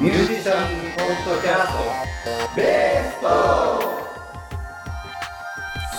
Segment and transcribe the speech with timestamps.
[0.00, 3.26] ミュージシャンポッドキャストベースト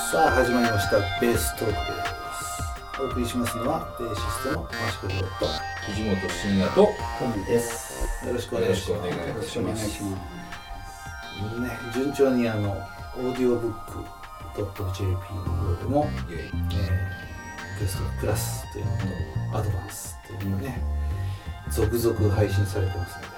[0.09, 3.01] さあ始まりましたベーストークでございます。
[3.01, 3.57] お送りします。
[3.57, 5.25] のはベーシストのマシコロと
[5.91, 6.85] 藤本慎也と
[7.19, 8.25] 本日です。
[8.25, 9.09] よろしくお願いします。
[9.09, 10.01] よろしくお願いします。
[11.59, 13.97] ね順調にあのオーディオブック
[14.55, 18.91] ドット .jp の方でも、イイえー、ベストプラスというの
[19.51, 20.79] とアドバンスというのね
[21.69, 23.15] 続々配信されてます。
[23.17, 23.28] ので、はい、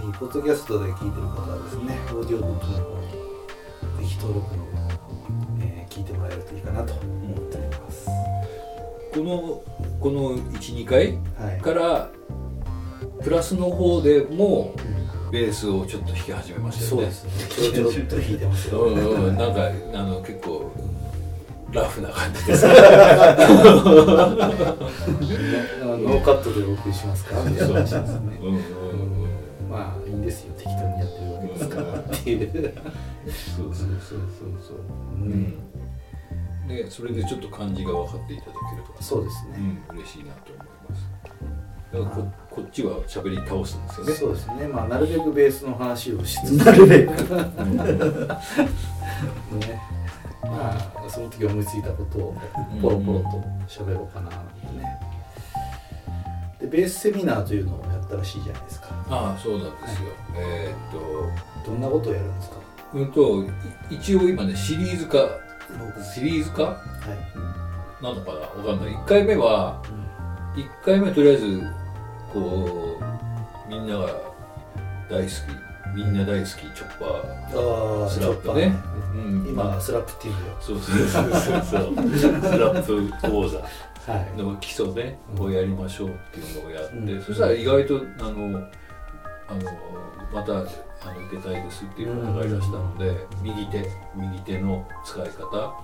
[0.00, 4.70] ぜひポッドキャストで聞いてる方はですねオーディオブックの方にぜひ登録の上、
[5.62, 8.06] えー聞いてもらえるといいかなと思っております、
[9.12, 9.62] この
[10.00, 11.60] この12回はい。
[11.60, 12.08] から
[13.22, 14.74] プラスの方でも
[15.32, 17.10] ベースをちょっと弾き始めましたよね。
[17.12, 17.72] そうですね。
[17.72, 20.70] ちょろちょろっと弾いてますよ、うんうんなんかあの結構
[21.72, 22.64] ラフな感じです。
[22.66, 22.76] ノー
[26.24, 28.38] カットでお送りしますからみたいな話ですね。
[28.42, 28.60] うんうん
[30.30, 30.54] ですよ。
[30.54, 31.98] 適当にやってるわけですから。
[31.98, 32.74] っていう
[33.56, 34.76] そうそうそうそうそう。
[35.16, 35.70] うん。
[36.68, 39.56] でそれでちょっと感じが分かっていただけるとそうですね、
[39.90, 41.10] うん嬉しいなと思います。
[41.92, 44.12] だからここっちは喋り倒すんですよね。
[44.14, 44.68] そうですね。
[44.68, 46.64] まあなるべくベースの話をしつつ。
[46.64, 47.10] なるべく。
[49.58, 49.80] ね。
[50.42, 52.36] まあその時思いついたことを
[52.80, 55.00] ポロポロと喋ろうかななんてね。
[56.60, 60.92] でベースセミナーというのをやったらしいじゃないですかああそうなんですよ、えーっ
[61.64, 61.70] と。
[61.70, 62.56] どんなことをやるんですか？
[62.94, 63.42] うんと
[63.90, 65.18] い一応今ねシリーズ化。
[66.14, 66.62] シリーズ化？
[66.62, 66.76] は
[68.00, 68.38] い、なのかな？
[68.40, 68.94] わかんない。
[68.94, 69.82] 1回目は
[70.54, 71.62] 1回目とりあえず
[72.32, 72.98] こ
[73.68, 74.06] うみんなが
[75.10, 75.32] 大好き。
[75.92, 78.02] みんな大好きチョッパー。
[78.02, 78.72] ああスラップね。
[79.12, 79.44] ううん。
[79.44, 80.56] ん今スラップっていうのよ。
[80.60, 82.16] そうそうそうそうそう。
[82.16, 82.28] ス
[82.58, 83.58] ラップ講座。
[83.58, 83.64] は
[84.36, 84.38] い。
[84.40, 85.42] の基礎ねうん。
[85.46, 87.22] をやりましょうっていうのをやって、うん。
[87.24, 88.62] そしたら意外とあの
[89.50, 89.60] あの
[90.32, 95.74] またあの受けたいですっていう方がいらしたので、右手右手の使い方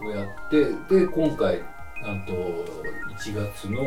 [0.00, 0.64] をやって
[0.94, 1.62] で今回
[2.02, 3.82] なんと1月の、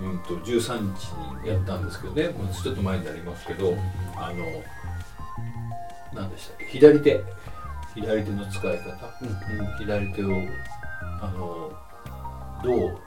[0.00, 1.12] うん、と13日
[1.42, 3.74] にやったんですけどね、もうちょっと前になりますけど、
[4.16, 4.44] あの
[6.14, 7.24] 何でしたっけ左手。
[7.94, 8.92] 左手の使い方、
[9.22, 9.28] うん。
[9.28, 9.76] うん。
[9.78, 10.28] 左手を
[11.22, 11.72] あの
[12.62, 12.98] どう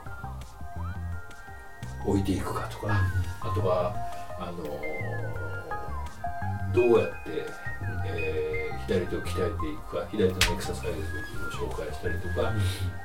[2.06, 3.00] 置いていくかとか、
[3.40, 3.94] あとは
[4.40, 4.64] あの
[6.72, 7.46] どうやって、
[8.06, 10.98] えー左手を鍛えていくか左手のエクササイズ
[11.62, 12.52] を紹介したりとか、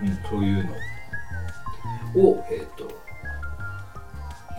[0.01, 0.17] うん。
[0.29, 2.89] そういうのを、えー、と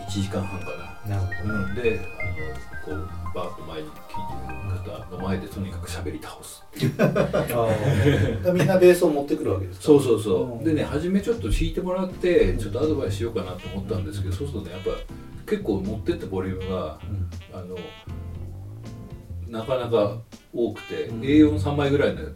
[0.07, 0.65] 1時間半か
[1.05, 1.17] な。
[1.17, 1.99] なるほどね、で
[2.85, 3.95] あのこうバーッと前に聞い
[4.83, 6.95] てる方の前でとにかく喋り倒すっていう。
[6.99, 9.85] ああ みんなベースを持ってくるわけですか。
[9.85, 10.63] そうそうそう、ん。
[10.63, 14.91] でね初めちょっと弾いてもらってちょっとアドバイスしようかなと思ったんですけど、そうするとねやっぱ
[15.47, 16.99] 結構持ってったボリュームが
[17.53, 17.57] うん。
[17.57, 17.77] あの
[19.47, 20.17] なかなか
[20.53, 21.21] 多くて、うん。
[21.21, 22.27] A43 枚ぐらいのや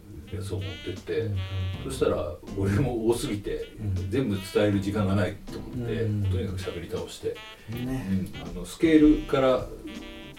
[0.42, 1.36] つを持ってって、うん。
[1.84, 2.16] そしたら
[2.56, 4.10] ボリューム多すぎて、うん。
[4.10, 6.22] 全部伝える時間がないと思って、うん。
[6.24, 7.36] とにかく喋り倒して、
[7.70, 8.32] うねん。
[8.42, 9.66] あのスケールから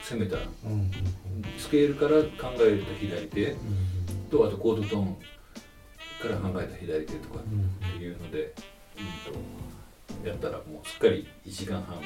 [0.01, 0.37] 攻めた。
[1.59, 3.55] スケールから考えた左手
[4.31, 5.15] とあとコードトーン
[6.21, 8.53] から考えた左手とかっていうので、
[8.97, 9.39] うんと
[10.23, 12.01] やったらもうすっかり1時間半は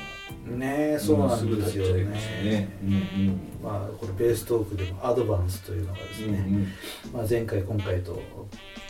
[0.49, 2.77] うんねえそうなんですよすぐ経っちゃいましたね。
[2.83, 3.39] うんうん。
[3.63, 6.73] まあこれベーストークでもアドバンスというのがですね、うん
[7.13, 8.21] まあ、前回今回と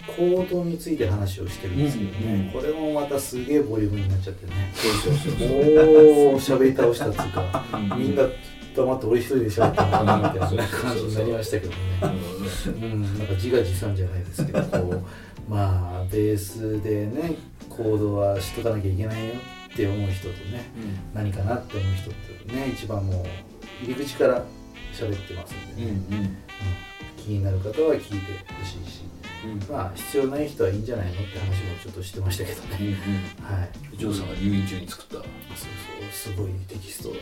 [0.07, 4.71] コードについて話をしてるんですけどね、うんうんこれもまたすげえボリュームになっちゃってね。
[4.73, 5.47] そうそうそうそう。
[5.47, 7.99] もう喋り倒したっていうかうん。
[7.99, 8.23] みんな
[8.75, 11.77] 黙って俺一人で喋ったのかなみたいな感じになりましたけどね。
[12.01, 15.03] うんうんなんか自画自賛じゃないですけどこう
[15.49, 17.35] まあベースでね
[17.77, 19.35] コードは知っとかなきゃいけないよ
[19.71, 20.65] って思う人とね
[21.13, 23.25] 何かなって思う人ってね一番もう
[23.85, 24.43] 入り口から
[24.93, 26.17] 喋ってますんで、うんね
[27.17, 27.23] うん。
[27.23, 29.01] 気になる方は聞いてほしいし。
[29.11, 29.16] うん
[29.69, 32.93] まあ必要ない人はいいんじゃないのって話もちょっとしてましたけどね、うんうん。
[32.93, 33.97] はい。
[33.97, 35.13] ジョーさんが入院中に作った。
[35.13, 37.21] そうそうすごいテキストをね、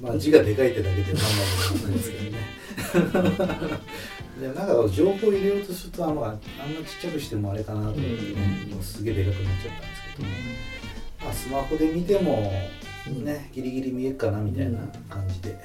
[0.00, 2.38] まあ字がでかいってだけで何ないんですけどね。
[4.40, 6.38] でなんか情報入れようとするとあんまあんま
[6.86, 8.08] ちっちゃくしてもあれかなと思ってね、
[8.66, 10.28] うんもうすげえでかくなっちゃったんですけど、
[11.24, 12.50] まあ、スマホで見ても
[13.22, 14.78] ねギリギリ見えるかなみたいな
[15.10, 15.58] 感じで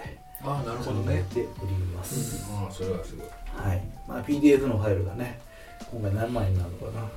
[0.44, 1.24] ああなるほどね。
[1.34, 3.28] ております、ああそれはすごい。
[3.56, 3.81] はい。
[4.07, 5.40] まあ、PDF のファイルがね
[5.92, 7.10] 今回何枚になるのかな。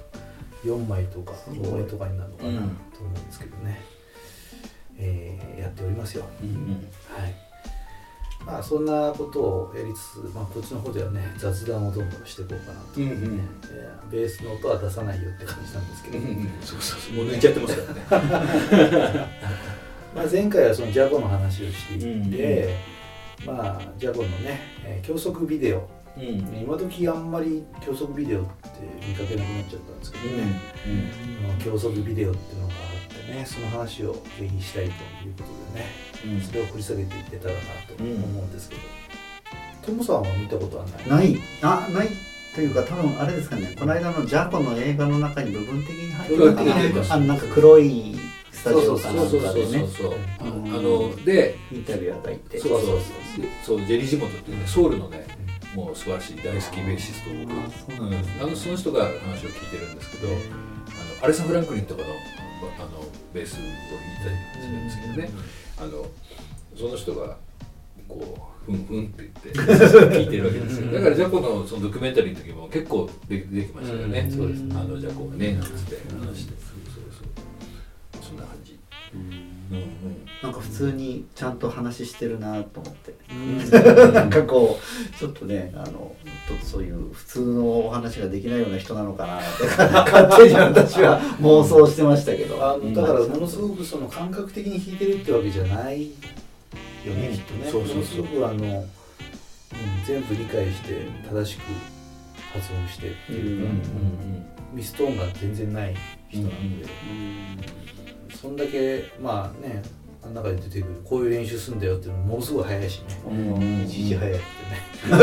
[0.64, 2.56] 4枚とか5枚とかになるのかな、うん。
[2.56, 3.80] と思うんですけどね、
[4.98, 6.24] えーやっておりますよ。
[6.42, 6.56] うんうん。
[7.08, 7.34] はい。
[8.44, 13.40] まあそんなことをやりつつ、まあ、こっちの方ではね雑談をどんどんしていこうかなと、うんうん。
[13.70, 16.18] えーベースの音は出さないよって感じなんですけど、
[16.62, 17.16] そうそうそう。
[17.16, 19.26] もう抜いちゃってますからね。
[20.16, 22.74] まあ、前回はそのジャコの話をしていて、
[23.44, 25.86] まあジャコのね、えー教則ビデオ
[26.18, 26.60] うん。
[26.60, 28.50] 今時あんまり教則ビデオって
[29.06, 30.42] 見かけなくなっちゃったんですけどね、
[31.48, 34.92] あの教則ビデオっていうのがあってねその話をぜひしたいとい
[35.30, 38.08] うことでねそれを掘り下げていけたらなと思う
[38.44, 38.80] んですけど、
[39.86, 41.32] トムさんは見たことはない？
[41.32, 41.42] ない。
[41.62, 42.08] あない
[42.54, 43.76] というか多分あれですかね。
[43.78, 47.14] この間のジャコの映画の中に部分的に入ってるのかな。
[47.14, 48.16] あのなんか黒い
[48.50, 52.58] スタジオかうそうでねそうそうあのでインタビュアーがいて。
[52.58, 53.00] そうそう
[53.64, 53.78] そう。
[53.86, 55.26] ジェリー・ジモントっていうねソウルのね
[55.74, 60.30] もう素晴らしい大好きベーシスト僕あのその人が話を聞いてるんですけどあ
[61.20, 63.70] のアレサ・フランクリンとかのあのベースを弾い
[64.24, 65.30] たりするんですけどね。
[65.80, 66.06] あの
[66.76, 67.36] その人が
[68.08, 69.74] こうふんふんって言って
[70.18, 70.92] 聞いてるわけですよ。
[70.92, 74.76] だからジャコのそのドキュメンタリーの時も結構出出てきましたよね、うんそうですね。
[74.76, 77.04] あのジャコがねなんつって話してそうそう
[78.20, 78.24] そう。
[78.24, 78.78] そんな感じ。
[79.14, 84.12] うんうんなんか普通にちゃんと話してるなと思って、うん。
[84.14, 86.14] なんかこうちょっとねあの
[86.46, 92.64] ちょっとそういう普通のお話ができないような人なのかなって勝手に私は妄想してましたけど。
[92.64, 96.06] あのだからものすごくその感覚的に弾いてるってわけじゃない
[97.04, 97.36] よね、うん。
[97.36, 97.88] きっとねそうそう。
[97.88, 98.88] そうものすごくあの、うん、
[100.06, 101.62] 全部理解して正しく
[102.52, 105.96] 発音してっていうか、うんミストーンが全然ない
[106.28, 106.86] 人なんで、
[108.40, 109.82] そんだけまあね
[110.22, 114.44] あの中で出てくるこういう練習するんだよっていうのもものすごい早いしね、うんいちいち早くてね。
[115.10, 115.18] わ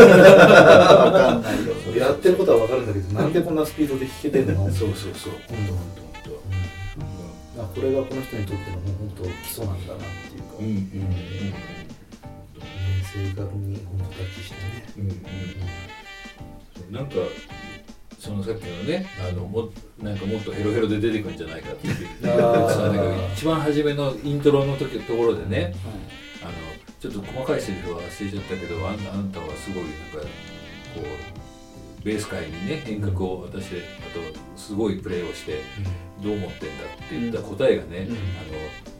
[1.11, 1.99] かんないよそれ。
[2.01, 4.69] やってることは分かるんだけどなんでこんなスピードで弾けてんの？
[4.71, 5.33] そうそうそう。
[5.33, 5.77] うん本
[6.23, 6.39] 当本
[7.57, 10.83] まあこれがこの人にとっての本当基礎なんだなっていうか、当うんうん。
[13.05, 14.61] 正確に本当タッチしてね、
[14.97, 15.13] うんう
[16.91, 17.15] んなんか
[18.25, 19.69] そのさっきのねあのも
[20.01, 25.75] なんかもっとヘロヘロで出てくるんじゃないかって言ったんだけど一番初めのイントロの時ところでね
[26.41, 26.53] あの
[26.99, 30.27] ちょっと細かいセリフは忘れちゃったけどあんあんたはすごいなんか
[30.95, 31.01] こ
[32.01, 35.61] うベース界にね変革を渡してあとすごいプレーをして
[36.23, 38.13] どう思ってんだって言った答えがね、うん。
[38.13, 38.94] あの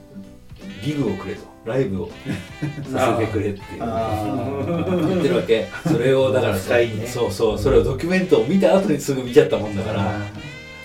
[0.84, 2.10] ギグをくれとライブを
[2.92, 3.82] させてくれっていう。
[3.82, 5.68] あ言ってるわけ。
[5.86, 7.06] それをだから深いね。
[7.06, 10.18] そうそうそれをドキュメントを見た後にすぐ見ちゃったもんだから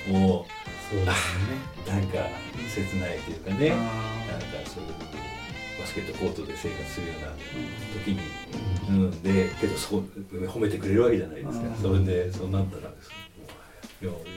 [0.07, 0.45] も
[0.89, 1.13] そうですよね。
[1.85, 2.17] う なんか
[2.71, 3.85] 切ないというかねなんか
[4.65, 4.89] そういう
[5.79, 7.31] バスケットコートで生活するような
[7.93, 8.19] 時に、
[8.89, 10.03] うん、でけどそこ
[10.47, 11.67] 褒めてくれるわけじゃないですか。
[11.67, 12.05] うん。
[12.05, 13.15] それでそうなったらですね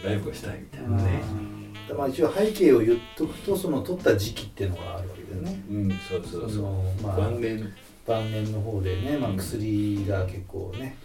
[0.05, 1.64] ライブがしたいみたいなね
[1.95, 5.91] でまあ一応背景を言っとくとその撮った時期っていうのがあるわけだよね、うん。
[6.09, 6.63] そうそうそう。
[6.63, 7.73] のまあ晩年。
[8.07, 9.37] 晩年の方でね、まあ、うん。
[9.37, 10.97] 薬が結構ね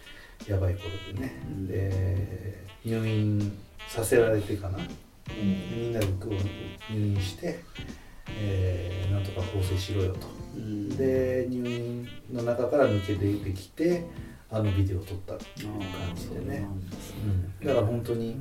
[0.47, 1.67] やばい頃でね、うん。
[1.67, 3.57] で入院
[3.87, 5.81] させられてかなうん。
[5.81, 6.07] みんなで
[6.89, 7.59] 入院して、
[8.27, 10.27] えーなんとか更生しろよと。
[10.55, 10.89] うん。
[10.97, 14.05] で入院の中から抜け出てきて
[14.51, 16.67] あのビデオを撮ったっていう感じでね、
[17.61, 17.73] うん、だ。
[17.75, 18.35] から本当に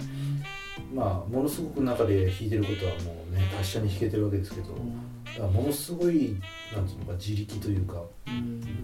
[0.94, 4.80] まあものすごく中で弾いてることはもうね達者に弾けてるわけですけどだか
[5.40, 6.36] らものすごい
[6.74, 8.10] なんていうのか自力というかも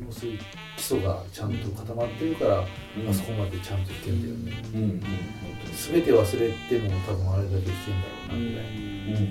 [0.07, 0.39] のすごい
[0.77, 2.67] 基礎がちゃんと固まってるから、あ
[3.15, 4.83] そこまでちゃんと弾けるんだよね、うん。
[4.83, 5.01] うん
[5.75, 8.69] 全て忘れても多分あれだけ弾けんだろうなぐらいう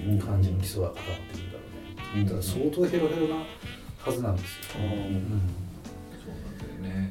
[0.10, 0.12] ん。
[0.14, 0.20] うん。
[0.20, 1.60] 感じの基礎が固まってるんだろ
[2.16, 2.26] うね、うん。
[2.26, 3.36] だから相当ヘロヘロな
[4.00, 5.42] はずなんですよ、そうなん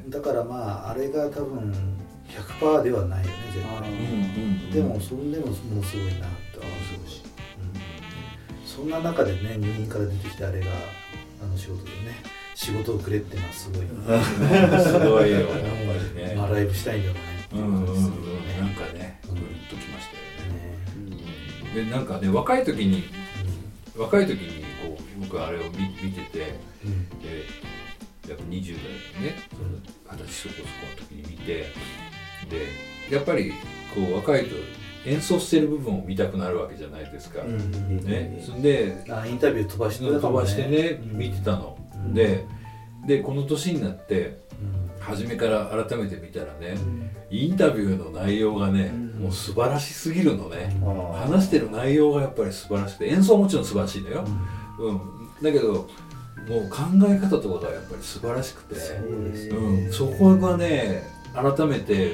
[0.09, 1.92] だからまああれが多分
[2.59, 6.67] 100%ではないよね絶対うんでもそんでもものすごいなって思
[7.05, 7.21] うし、
[8.65, 10.67] そんな中でね入院から出てきてあれが
[11.43, 12.23] あの仕事でね
[12.55, 15.39] 仕事をくれってのはすごい、すごいよ。
[15.39, 15.55] やっぱ
[16.15, 16.35] りね。
[16.35, 17.21] まあライブしたいんだろうね
[17.53, 17.85] うんうん。
[17.85, 20.65] なんねかねぐるっときましたよね。
[21.75, 21.85] ね。
[21.85, 23.03] でなんかね若い時に
[23.97, 27.09] 若い時にこう僕あれを見見ててうん。
[27.19, 27.45] で
[28.29, 28.83] やっぱ20代
[29.19, 29.35] のね
[30.11, 31.65] 二十歳そこそこの時に見て
[32.49, 32.67] で
[33.09, 33.51] やっぱり
[33.93, 34.55] こう若いと
[35.05, 41.17] 演奏してる部分を見たくなるわけじゃないですか、うんうんね、そんであインタビュー飛ばしてたか飛もばしてね、うん。
[41.17, 42.13] 見てたの、うん。
[42.13, 42.45] で
[43.05, 44.91] でこの年になってうん。
[45.01, 47.09] 初めから改めて見たらね、うん。
[47.29, 49.23] インタビューの内容がね、うん。
[49.23, 54.25] もう素晴らしすぎるのね、あ話してる内容がやっぱり素晴らしくて演奏はもちろん素晴らしいんだよ、
[54.79, 54.99] うん、
[55.41, 58.75] だけどもう考え方とかがやっぱり素晴らしくて。
[58.75, 62.13] そううん、そこがね改めて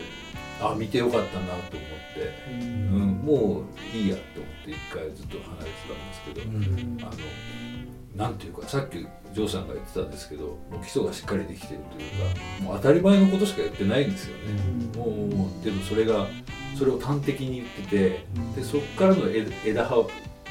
[0.62, 3.00] あ見てよかったなと思って、うん。
[3.25, 6.98] もういいやと思って一回ずっと離れてたんですけど、うん。
[7.01, 7.12] あの
[8.16, 12.12] なんていうかさっきジョーさんが言ってたんですけどもう基礎がしっかりできてるという
[12.60, 16.28] かもう当たり前のことしか言ってないんですよね、もうもうけどそれが
[16.78, 18.25] それを端的に言ってて
[18.56, 19.96] でそこからの枝枝葉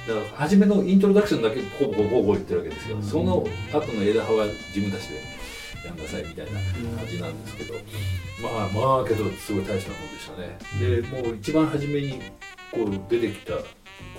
[0.06, 3.02] だから初めのイントロダクションだけほぼほぼほぼ言ってるわけですよ、うん。
[3.02, 5.20] その後の枝葉は自分たちで
[5.84, 6.52] やんなさいみたいな
[6.96, 7.74] 感じなんですけど、
[8.42, 12.20] まあまあけどすごい大したものでしたね、でもう一番初めに
[12.72, 13.54] こう出てきた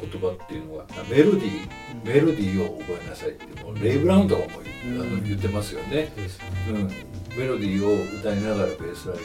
[0.01, 4.47] 言葉っていうのがメロディーメロディーを覚えなさいってもうレイ・ブラウンとかも
[4.83, 6.45] 言,、あの言ってますよね、そうですね。
[6.69, 9.23] うん、メロディーを歌いながらベースラインを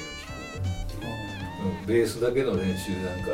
[0.89, 1.11] 弾
[1.79, 3.31] く、うん、ベースだけの練習なんか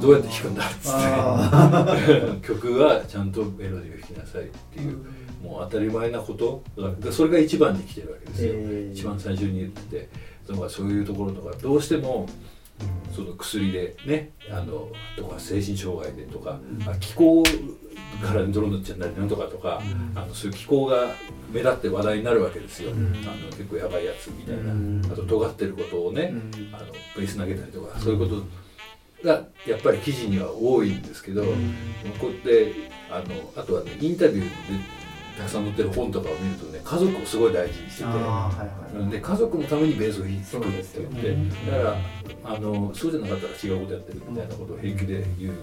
[0.00, 0.88] どうやって弾くんだっつって。
[0.92, 1.96] あ
[2.42, 4.96] 曲はちゃんとメロディーを弾きなさいっていう、
[5.42, 6.62] もう当たり前なこと。
[7.00, 8.92] だそれが一番に来てるわけですよ、えー。
[8.92, 10.08] 一番最初に言ってて。
[10.48, 12.26] だからそういうところとかどうしても
[13.14, 19.82] その薬でねあのとか精神障害でとか、あ気候から泥塗っちゃったりなんとかとか、
[20.14, 21.08] あのそういう気候が
[21.52, 25.02] 目立って話題になるわけですよ、あの結構やばいやつみたいな、うん。
[25.04, 26.74] あと尖ってることをね、うん。
[26.74, 28.42] あのベース投げたりとか、そういうこと
[29.24, 31.44] がやっぱり記事には多いんですけど、
[32.20, 32.74] こうやって
[33.10, 34.48] あのあとはねインタビューで
[35.36, 38.04] たくさん載ってる本とかを見るとね家族をすごい大事にしてて。
[38.06, 39.00] はいはい。
[39.00, 41.20] うんで家族のためにベースを弾くそうですよね。
[41.20, 45.54] って言って、だからあのそうじゃなかったら違うことやってるみたいなことを平気で言う、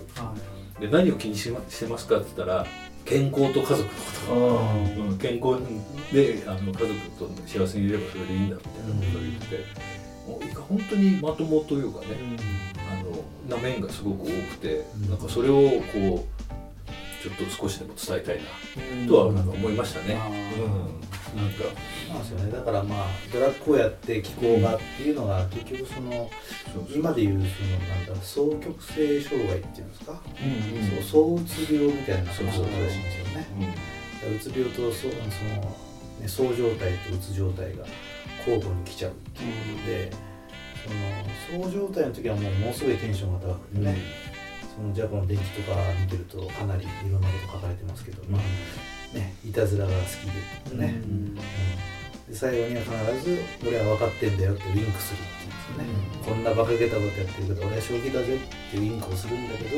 [0.79, 2.65] で何を気にしましてますかって言ったら
[3.03, 3.91] 健康と家族のこ
[4.27, 4.69] と、
[5.01, 5.59] あうん、健康
[6.13, 9.57] であの家族と幸せにいればそれでいいんだみたいなことを言ってて、
[10.27, 12.05] もう本当にまともというかね、
[13.47, 16.35] な面がすごく多くて、なんかそれをこう
[17.23, 20.19] ちょっと少しでも伝えたいなとはなんか思いましたね。
[21.35, 21.63] うん、なんか。
[22.07, 22.51] なんですよね。
[22.51, 26.29] だからまあドラッグをやって気候がっていうのが結局その
[26.93, 32.71] 今でいうそのなんだ双極性障害っていうんですか、うんそう躁うつ病みたいなそうらしいんで
[33.11, 33.47] すよね。
[33.59, 35.75] うんうつ病とそうその、
[36.19, 37.85] ね、躁状態とうつ状態が
[38.39, 40.11] 交互に来ちゃうっていうことで、
[40.85, 43.97] その躁状態の時はもうものすごいテンションが高くてね、
[44.75, 48.41] そのじゃあこの電気とか見てるとかなりいろんなこと書かれてますけど、まあ
[49.17, 49.99] ねいたずらが好
[50.65, 51.35] きでね、うん。
[51.35, 51.41] で
[52.31, 58.39] 最後には必ず「俺は分かってんだよ」ってウィンクするっていうんですよね、こんな馬鹿げたことやってるけど俺は正気だぜっ
[58.71, 59.69] てウィンクをするんだけど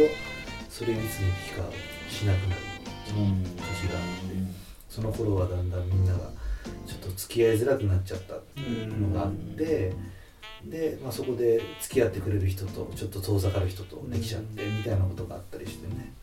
[0.69, 1.63] それをいつの日か
[2.09, 2.61] しなくなる
[3.17, 4.67] うん年があって。
[4.89, 6.31] その頃はだんだんみんなが
[6.87, 9.93] ちょっと付き合いづらくなっちゃったっていうのがあって
[10.69, 16.13] で、まあ、そこで付き合ってくれる人とちょっと遠ざかる人とできちゃってみたいなことがあったりしてね。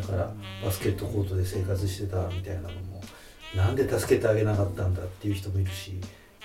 [0.00, 0.32] だから
[0.64, 3.02] バスケットコートで生活してたみたいなのも
[3.54, 5.92] なんで助けてあげなかったんだっていう人もいるし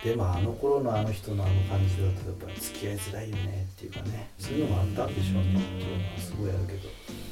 [0.03, 4.31] でもあの頃のあの人のあの感じだとやっぱり付き合いづらいよねっていうかね。
[4.39, 5.51] そういうのもあったんでしょうね。
[5.51, 6.89] っていうのはすごいあるけど、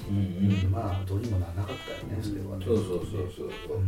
[0.09, 0.71] うんうん。
[0.71, 2.65] まあどうにもならなかったよねそれはね。
[2.65, 3.51] そうそうそうそう。
[3.67, 3.81] そう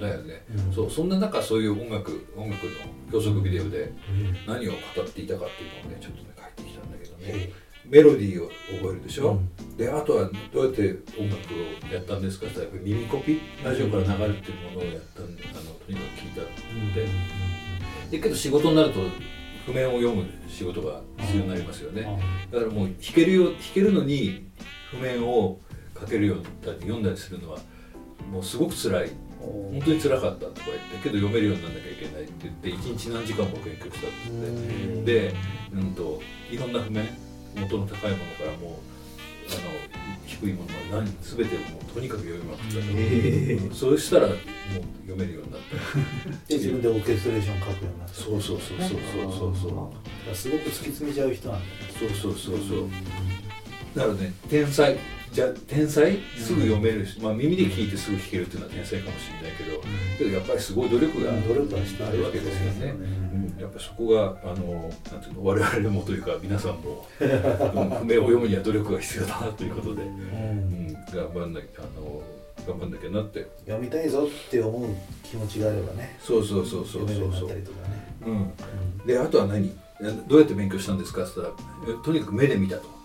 [0.00, 0.72] だよね、うん。
[0.72, 2.72] そうそんな中そういう音楽音楽の
[3.12, 4.46] 教則ビデオでうん。
[4.46, 7.24] 何を語っていたかっていうのをねちょっとね書いてきたんだけどね。
[7.26, 7.52] え
[7.86, 9.76] メロディーを覚えるでしょ、うん。
[9.76, 11.38] であとはどうやって音楽
[11.90, 16.44] をやったんですかってやっぱり耳コピラジオから流れてるものをやったんであのとにかく聞いたう
[16.74, 16.94] ん。
[16.94, 17.06] で
[18.10, 19.00] でけど仕事になると
[19.66, 22.02] 譜面を読む仕事が必要になりますよね、
[22.50, 24.50] だからもう弾けるよ弾けるのに
[24.90, 25.60] 譜面を
[25.98, 27.58] 書けるようになったり読んだりするのは
[28.32, 29.10] もうすごく辛い
[29.40, 35.34] 本当に辛かったとか言ってけど読めるようにならなきゃいけないって言って一日何時間も勉強したって言ってで、
[35.72, 36.20] うん、と
[36.50, 37.08] いろんな譜面
[37.56, 38.90] 元の高いものからもう
[39.50, 44.36] あの低いものまで何全てもうとにかく読みまくったと、そうしたらもう
[45.02, 45.76] 読めるようになった。
[46.46, 48.14] で自分でオーケストレーション書くようになった。
[48.14, 49.00] そうそうそうそうそう
[49.32, 49.56] そう。
[49.56, 49.92] そ
[50.30, 51.98] うすごく突き詰めちゃう人なんだよね。
[51.98, 52.88] そうそうそうそう
[53.94, 54.32] だからね。
[54.48, 54.96] 天才。
[55.32, 56.18] じゃ天才？
[56.36, 59.80] すぐ読めるし、まあ耳で聞いてすぐ弾けるっていうのは天才かもしれないけど、
[60.18, 62.90] けどやっぱりすごい努力が努力はしてあるわけですよね。
[62.90, 63.56] うん。
[63.60, 70.10] やっぱりそこがあのなんていうの我々もというか皆さんもうん譜面を読むには努力が必要だなということで、ううん。
[70.88, 72.22] ん、頑張んなきゃあの
[72.66, 73.46] 頑張んなきゃなって。
[73.66, 74.88] 読みたいぞって思う
[75.22, 76.18] 気持ちがあればね。
[76.20, 77.08] そうそうそうそうそうう。
[77.08, 78.16] そうになったりとかね。
[78.26, 79.06] うん。
[79.06, 79.72] であとは何？
[80.26, 82.88] どうやって勉強したんですかって言ったらえとにかく目で見たと。
[82.88, 82.99] うん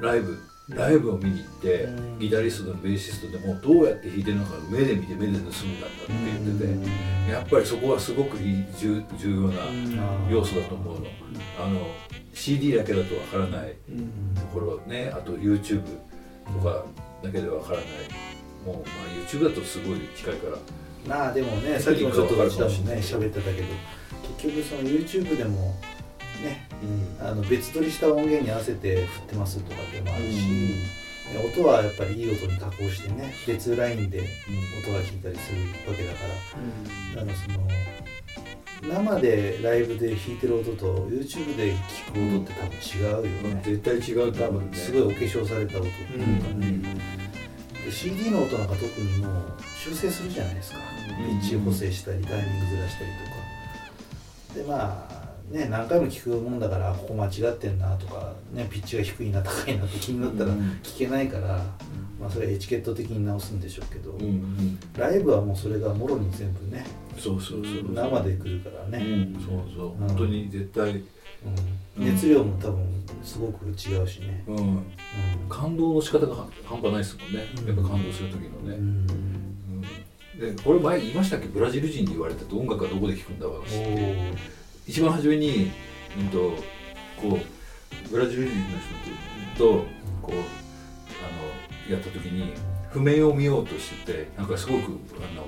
[0.00, 0.38] ライブ
[0.68, 2.18] ライブを見に行って、うん。
[2.18, 5.54] ギタリストでもベーシストでもどうやって弾いてるのか目で見て目で盗むんだって
[6.08, 9.54] 言ってて、やっぱりそこはすごく重重要な
[10.30, 11.06] 要素だと思うの。
[11.58, 11.86] あの
[12.34, 13.74] CD だけだとわからない
[14.34, 16.84] ところねあと YouTube とか
[17.22, 17.86] だけでわからない。
[18.66, 18.84] もう、まあ、
[19.26, 20.58] YouTube だとすごい近いから
[21.06, 23.66] まあでもねさっきもちょっとうちだもんね喋ってたけど
[24.36, 25.74] 結局その YouTube でも
[26.42, 26.68] ね
[27.20, 30.84] あの別撮りした音源に合わせて振ってますとかでもあるし、
[31.54, 34.20] 音はやっぱりいい音に加工してね別ラインで
[34.82, 36.20] 音が聞いたりするわけだか
[37.16, 37.68] らだからその
[38.80, 41.72] 生でライブで弾いてる音と YouTube で
[42.06, 44.62] 聴く音って多分違うよね、絶対違うと多思う。
[44.62, 47.00] ね分すごいお化粧された音っていうかね、
[47.84, 49.32] で CD の音なんか特にもう
[49.76, 51.40] 修正するじゃないですか、うん。
[51.40, 54.54] ピッチ補正したりタイミングずらしたりとか。
[54.54, 55.17] でまあ
[55.50, 60.80] ね何回も聞くもんだからここ間違ってんなとか、ね、ピッチが低いな高いなって気になったらうん。
[60.82, 61.64] 聞けないから、
[62.20, 64.78] まあそれはエチケット的に直すんでしょうけど、うんうん。
[64.96, 66.86] ライブはもうそれがもろに全部ね
[67.18, 69.40] そうそうそう生で来るからね、うん。
[69.40, 69.86] そうそう。
[69.92, 70.08] うん。
[70.08, 70.90] 本当に絶対。
[70.90, 72.04] うん。
[72.04, 74.76] 熱量も多分すごく違うしね、うん。
[74.76, 74.80] う
[75.48, 77.44] 感動の仕方が半端ないですもんね。
[77.66, 78.80] やっぱ感動する時のね、ん。
[78.80, 79.82] うん。
[80.38, 81.46] でこれ前言いましたっけ？
[81.46, 83.52] ブラジル人に言われてて音楽はどこで聴くんだ話
[84.88, 85.70] 一番初めに、
[86.18, 86.38] うん、と
[87.20, 88.78] こうブラジル人の
[89.54, 89.84] 人と
[90.22, 90.40] こうあ
[91.90, 92.54] のやった時に
[92.90, 95.46] 譜面を見ようとしててなんかすごくあの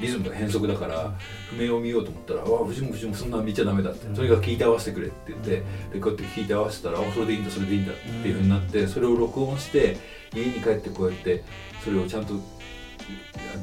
[0.00, 1.12] リズムが変則だから
[1.50, 4.14] 譜面を見ようと思ったら「ああ藤も藤もそんな見ちゃダメだ」って、うん。
[4.14, 5.50] とにかく聞いて合わせてくれって言って
[5.92, 9.96] でこうやって聞いて合わせたら「あそれでいいんだそれでいいんだ」っていうふうになってそれを録音して
[10.32, 11.42] 家に帰ってこうやって
[11.82, 12.34] それをちゃんと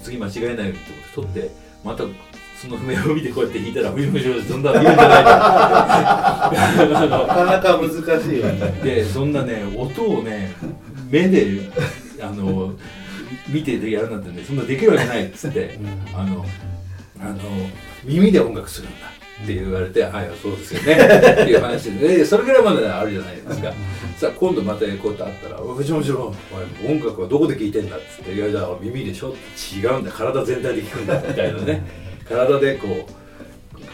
[0.04, 0.80] 次間違えないようにって
[1.16, 1.52] ことって
[1.86, 2.04] また
[2.62, 5.08] その譜面を見てこうやって弾いたら「藤も藤もそんな見るんじゃない」
[6.48, 6.52] あ
[7.10, 7.90] のなかなか難
[8.22, 8.80] しいよね。
[8.84, 10.54] でそんなね音をね
[11.10, 11.70] 目で
[12.22, 12.74] あの
[13.50, 16.20] 見てでやるなんてねそんなできるわけないっつってうん。
[16.20, 16.46] あの
[17.20, 17.40] あの
[18.04, 19.08] 耳で音楽するんだ
[19.44, 22.08] って言われて「はいそうですよね」っていう話で。
[22.18, 23.74] でそれぐらいまであるじゃないですか。
[24.18, 26.36] さあ今度またこうやって会ったら「お藤もちろんおい
[26.90, 29.36] 音楽はどこで聴いてんだ」っつって「いやいや耳でしょ」
[29.76, 30.12] 違うんだ。
[30.12, 33.26] 体全体で聴くんだみたいなね体でこう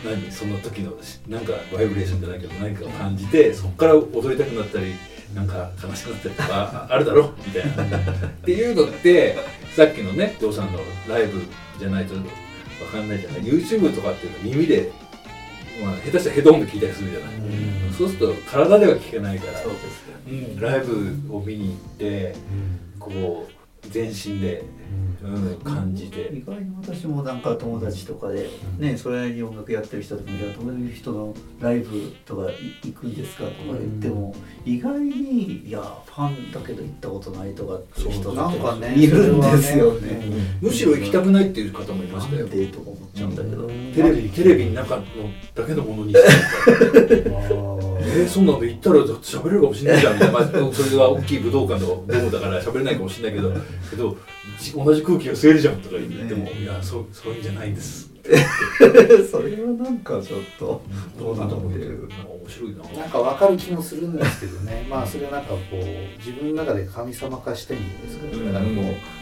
[0.07, 0.93] 何その時の
[1.27, 4.93] なんかバイブレーションじゃないけど何かを感じてそこから踊りたくなったり
[5.35, 7.97] なんか悲しくなったりとかああるだろみたいな。
[8.27, 9.37] っていうのって
[9.75, 11.43] さっきのねジョーさんのライブ
[11.79, 12.23] じゃないと分
[12.91, 14.91] かんないじゃない？YouTube とかっていうのは耳で、
[15.83, 17.93] まあ、下手したらヘッドホンで聞いたりするじゃない、うん。
[17.93, 20.13] そうすると体では聞けないからそうですね。
[20.27, 22.35] うん、ライブを見に行って
[22.99, 24.63] こう全身で、
[25.23, 26.29] うん、感じて。
[26.33, 40.21] 意外に私もなんか友達とかで、ね、それなりに音楽やってる人とかじゃあどういう人のライブとかい行くんですかとか言っても、意外にいやファンだけど行ったことないとかっていう人そうなんかねいるんですよね。
[40.61, 42.45] むしろ行きたくないっていう方もいまなしたよ。
[42.45, 45.03] んでとか思っちゃうんだけど、テレビテレビの中の
[45.55, 47.80] だけのものにしてあー
[48.13, 50.13] えー、そんなんで行ったら喋れるかもしれないじゃん。
[50.13, 53.53] みたいな、まあ、それは大きい武道館のドームだから 喋れないかもしれないけど
[53.89, 54.17] けど
[54.59, 58.10] じ同じ空気が吸えるじゃんとか言っても、ねいやそうそういうんじゃないんです
[59.31, 60.81] それはなんかちょっと
[61.19, 62.07] どうなのっていう。
[62.41, 64.85] 面白いななんかわかる気もするんですけどね。
[64.89, 68.71] まあそれはなんかこう自分の中で神様化してるんですけど、だからこ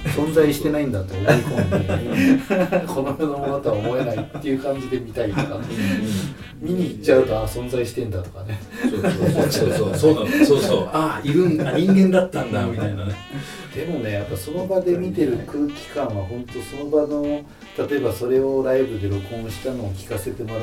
[0.05, 5.59] う存在してないんだと思い込んで この世のものとは思えないっていう感じで見たいとか
[6.61, 8.59] 見に行っちゃうとあ存在してんだとかね。
[8.89, 9.01] そう
[9.51, 9.97] そうそう。
[9.97, 10.89] そうそうなのそうそう。
[10.93, 13.13] あいるんあ人間だったんだみたいなね。
[13.75, 17.41] でもねやっぱその場で見てる空気感は本当その場の
[17.87, 20.61] 例えばそれをライブで録音したのを聞かせてもらう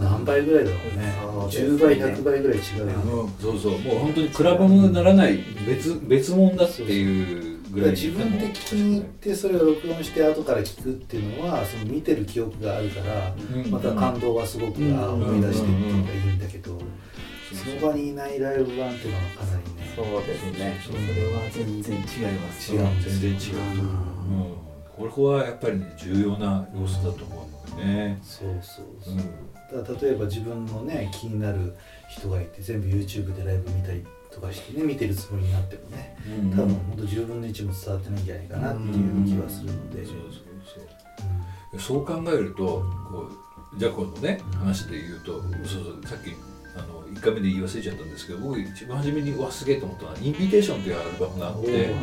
[0.00, 1.14] 何倍ぐらいだろうね。
[1.20, 1.68] そうですね。
[1.68, 2.94] 10倍100倍ぐらい違うよね。
[3.40, 13.70] そうそうもう本当に比べ物にならない別別物だっていうぐらい自分で聞きに行ってそれを録音して後から聞くっていうのはその見てる記憶があるからうん。
[13.70, 16.78] また感動はすごく思い出してっていうのがいいんだけど
[17.52, 19.92] その場にいないライブ版っていうのはかなりね。
[19.94, 20.80] そうですね。
[20.84, 20.98] それ
[21.32, 22.02] は全然違い
[22.40, 22.72] ます。
[22.72, 24.54] 違うん全然違う、うん、
[24.96, 29.14] これはやっぱりね重要な要素だと思うんだよね、そうそうそう。
[29.14, 29.20] うん
[29.64, 31.74] だ例えば自分のね気になる
[32.08, 36.50] 人がいて全部 YouTube でライブ見たりとかしてね見てるつもりになってもねうん。
[36.50, 40.20] 多分ほんと10分の1も伝わってないんじゃないかなっていう気はするので、そうそう
[41.72, 41.80] そう。
[41.80, 42.64] そう考えると
[43.10, 43.28] こ
[43.74, 46.30] うジャコのね話で言うとそうそうさっき
[46.76, 51.94] あの1回目で言い忘れちゃったんですけど僕一番初めにうわすげえと思ったのは「インビテーション」というアルバムがあって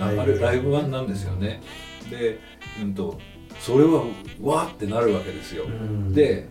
[0.00, 1.62] あれライブ版なんですよね
[2.10, 2.38] で、
[2.82, 3.18] うん、と
[3.60, 4.04] それは
[4.40, 6.12] わーってなるわけですよ、うん。
[6.14, 6.48] で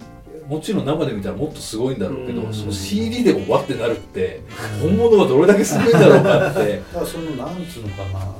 [0.47, 2.53] もちろん生で見たらもっとすごいんだろうけど、うん。
[2.53, 4.41] その CD でもわってなるって
[4.81, 6.77] 本物はどれだけすごいんだろうかって。
[6.93, 8.35] だからそのなんつうのかなあの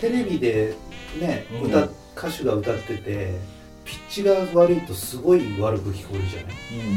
[0.00, 0.74] テレビで
[1.20, 1.68] ね、うん。
[1.68, 3.38] 歌歌手が歌ってて
[3.84, 6.54] ピッチが悪いとすごい悪く聞こえるじゃない？
[6.72, 6.92] うんう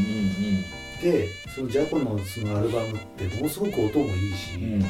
[0.57, 0.63] ん
[1.01, 4.63] でそのジャコのそのアルバムってものすごく音もいいし、うん。
[4.63, 4.85] うん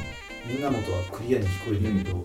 [0.48, 2.24] みんなの音はクリアに聞こえるんだけど、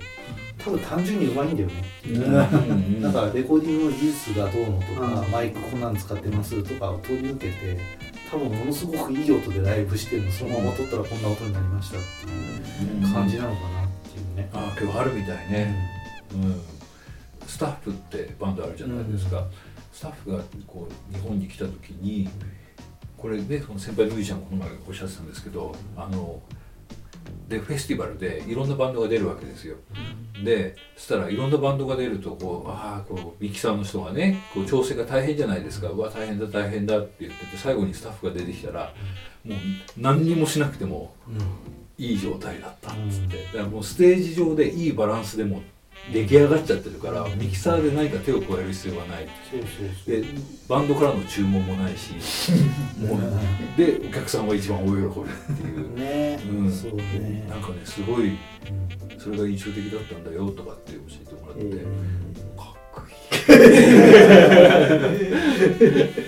[0.58, 3.02] 多分単純にうまいんだよね、うん。
[3.02, 5.30] なんかレコーディングの技術がどうのとか、うん。
[5.30, 7.78] マイクこんなん使ってますとかを取り抜けて
[8.30, 15.74] 多分ものすごくいい音でライブしてるのそのまま撮ったらこんな音になりましたっていう感じなのかなっていうね、ああ今日あるみたいね、
[16.32, 16.60] うん、
[17.46, 19.46] スタッフってバンドあるじゃないですか、
[19.92, 22.28] スタッフがこう日本に来た時に
[23.16, 26.40] これねその先輩のミュージシャンもこの前おっしゃってたんですけどあの
[27.48, 29.76] でフェスティバルでいろんなバンドが出るわけですよ。
[30.42, 35.88] でそしたらいろんなバンドが出るとこうああこうミキサーの人がねこう調整が大変じゃないですか。
[35.88, 38.92] うわ大変だ大変だって言ってて最後にスタッフが出てきたら
[39.44, 39.58] もう
[39.96, 41.14] 何にもしなくても
[41.98, 43.44] いい状態だったっつって。
[43.46, 45.62] だからもうステージ上でいいバランスでも
[46.12, 49.28] 出来上がっちゃってるからミキサーで何か手を加える必要がない。
[49.50, 49.68] そうそう
[50.04, 50.20] そう。
[50.20, 50.24] で
[50.68, 52.12] バンドからの注文もないし
[53.00, 53.20] もう
[53.76, 55.02] でお客さんは一番大喜びっ
[55.56, 55.98] ていう。
[55.98, 58.32] ね、うんそうねなんかねすごい
[59.18, 61.64] それが印象的だったんだよとかって教えてもらって、
[62.56, 63.00] かっこ
[63.46, 63.46] だ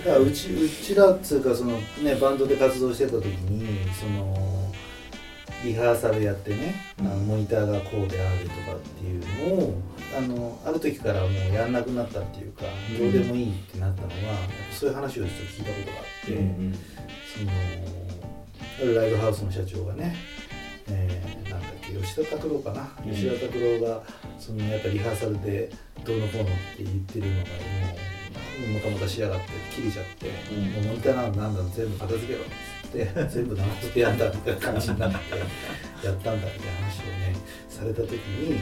[0.05, 4.56] からうちうちらっつうかそのねバンドで活動してた時にその
[5.65, 9.83] リハーサルやってね、あのモニターがこうであるとかっていうのを
[10.17, 12.99] あのある時からもうやんなくなったっていうか、うん。
[13.13, 14.13] どうでもいいってなったのは
[14.71, 16.75] そういう話をちょっと聞いたことがあって、うん
[17.37, 17.51] その
[18.79, 20.15] あるライブハウスの社長がね、
[20.89, 23.13] えーなんだっけ吉田拓郎かな、うん。
[23.13, 24.03] 吉田拓郎が
[24.39, 25.71] そのやっぱリハーサルで
[26.05, 27.86] どうのこうのって言ってるのがもう
[28.73, 30.73] もたもたしやがって切れちゃって、うん。
[30.73, 32.43] もうモニターなんだなんだ全部片付けろっ
[32.83, 35.17] つって 全部生でやんだみたいな感じになって
[36.07, 37.37] やったんだみたいな話をね
[37.69, 38.61] された時に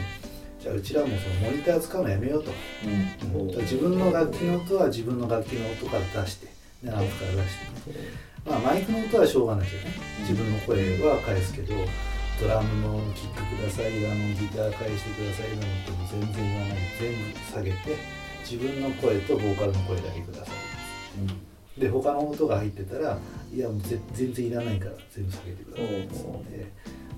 [0.59, 2.51] じゃあうちらもそのモニター使うのやめようと。
[2.85, 3.61] うん。
[3.61, 6.47] 自分の楽器の音は自分の楽器の音から出して、
[6.83, 7.65] ね、アンプから出して、
[8.45, 9.93] まあ、マイクの音はしょうがないですよね。
[10.21, 11.73] 自分の声は返すけど
[12.39, 21.79] ドラムのキックくださいだのギター返してくださいだのっても全然言わない全部下げて自分の声とボーカルの声だけください。
[21.79, 23.17] で他の音が入ってたら
[23.53, 26.71] いやもうぜ全然いらないから全部下げてくださいっつって。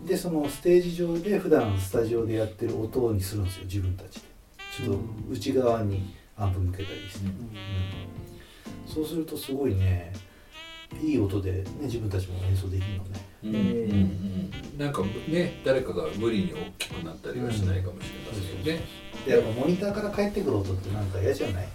[0.07, 4.21] でそのステージ上で普段スタジオでやってる音にするんですよ自分たちで。
[4.77, 8.93] ちょっと内側にアンプ向けたりして、うん。
[8.93, 10.13] そうするとすごいね
[11.01, 18.85] いい音で、ね、自分たちも演奏できるのねうんうんうんなんかね誰かが無理に大きくなったりはしないかもしれませんよね。
[19.25, 21.67] でやっぱモニターから返ってくる音ってなんか嫌じゃない？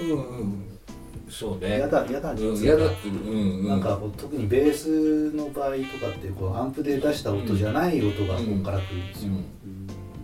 [0.00, 0.78] うんうん。
[1.28, 1.76] そうね。
[1.76, 3.68] 嫌だ嫌だうん嫌だってうんうん。
[3.68, 9.44] なんかこう特にベースの場合とかってこうアンプで出した音じゃない音がここから来るんですよ、うん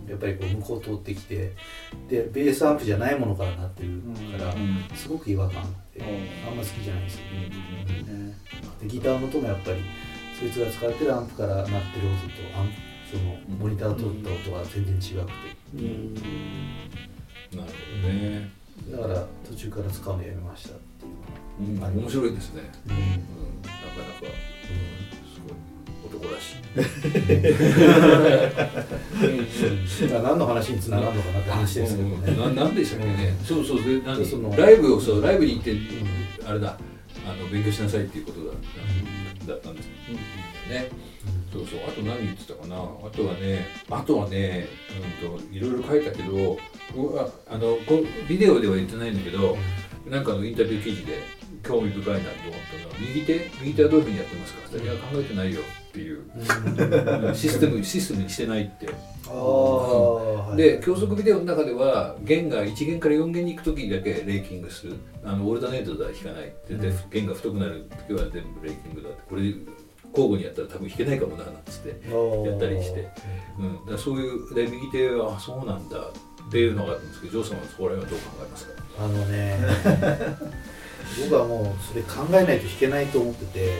[0.07, 1.51] やっぱりこう向こう通ってきて
[2.09, 4.01] でベースアンプじゃないものからなってる
[4.39, 6.01] から、うんすごく違和感あって、
[6.49, 8.33] あんま好きじゃないですよね、
[8.81, 9.81] でギターの音もやっぱり
[10.37, 11.87] そいつが使ってるアンプから鳴ってる音
[12.27, 12.71] とアン
[13.09, 13.23] その
[13.57, 15.15] モニター取った音が全然違くて、
[17.55, 17.71] なる
[18.01, 18.49] ほどね。
[18.91, 21.07] だから途中から使うのやめましたってい
[21.65, 21.83] ううん。
[22.01, 22.61] 面白いですね。
[22.85, 23.01] のうん。
[23.63, 24.27] なかなかうん。
[25.33, 25.51] すごい。
[26.05, 26.57] 男らしい。
[30.05, 34.23] うん、何の話につながるのかなって話ですけどね、ななんでしたっけね、そうそうで何？
[34.25, 35.75] そのライブをそうライブに行って、
[36.45, 36.77] あれだ。
[37.27, 38.59] あの勉強しなさいっていうことだった,、
[39.47, 39.87] だったんです。
[40.69, 40.89] ね、
[41.51, 41.79] そうそう。
[41.87, 42.75] あと何言ってたかな。
[42.75, 42.79] あ
[43.09, 44.67] とはねあとはね、
[45.21, 46.57] うん、といろいろ書いたけど
[47.47, 49.57] あのこビデオでは言ってないんだけど、
[50.05, 51.19] なんかのインタビュー記事で
[51.63, 55.61] 興味深いなと思ったのは右手右手はどういうふうにやってますかそれは考えてないよ
[55.97, 57.35] っていう、うん。
[57.35, 58.87] システムシステムにしてないって。
[59.27, 59.33] ああ、
[60.49, 60.57] はい。
[60.57, 64.95] で教則ビデオの中では弦が1弦から4弦に行く時だけレーキングする。
[65.23, 69.21] あのオルタネートでは弾かないでで弦が太くなる時は全部レーキングだって。
[69.27, 69.43] これ
[70.11, 73.09] 交互にやったら多分弾けないかもななんつって、やったりして。
[73.59, 75.97] うん、だそういうで右手はあそうなんだ。
[76.47, 78.71] っていうのがあったんですけどジョーさんはそこら辺はどう考えますか？
[78.99, 79.57] あのね
[81.29, 83.73] 僕はもうそれ考えないと弾けないと思ってて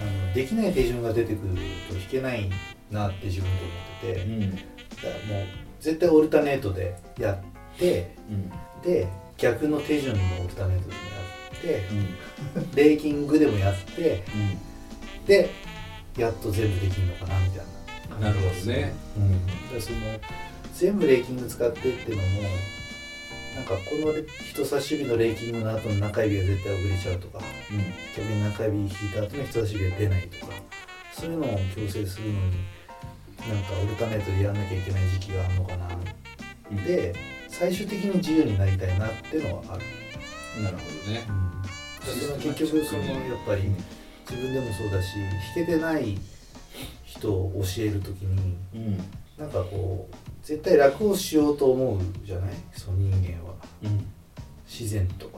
[0.00, 1.54] あのできない手順が出てくる
[1.88, 2.50] と弾けない
[2.90, 3.62] なって自分で
[4.06, 5.46] 思ってて、うんだからもう
[5.80, 8.52] 絶対オルタネートでやってうん。
[8.82, 11.10] で逆の手順のオルタネートでもや
[11.56, 11.86] って
[12.56, 12.70] うん。
[12.74, 14.22] レーキングでもやって
[15.26, 15.50] で
[16.16, 17.66] やっと全部できるのかなみたい
[18.20, 18.92] ななるほどね。
[19.72, 19.98] うん、その
[20.74, 22.48] 全部レーキング使ってっていうのも
[23.54, 24.12] なんかこの
[24.50, 27.40] 人差し指のレーキングの後の中指が絶対遅れちゃうとか
[28.16, 30.52] 逆に中指引いた後の人差し指が出ないとか
[31.12, 32.38] そういうのを強制するのに
[33.48, 35.88] なんかオルタネートでやんなきゃいけない時期があるのかな
[36.70, 36.84] うん。
[36.84, 37.14] で
[37.48, 41.22] 最終的に自由になりたいなっていうのはある、なるほどね。
[42.02, 43.70] その結局そのやっぱり
[44.28, 45.14] 自分でもそうだし
[45.56, 46.18] 弾けてない
[47.04, 49.04] 人を教える時にうん
[49.38, 52.50] なんかこう絶対楽をしようと思うじゃない？
[52.74, 53.54] その人間は。
[53.84, 54.06] うん。
[54.68, 55.30] 自然と。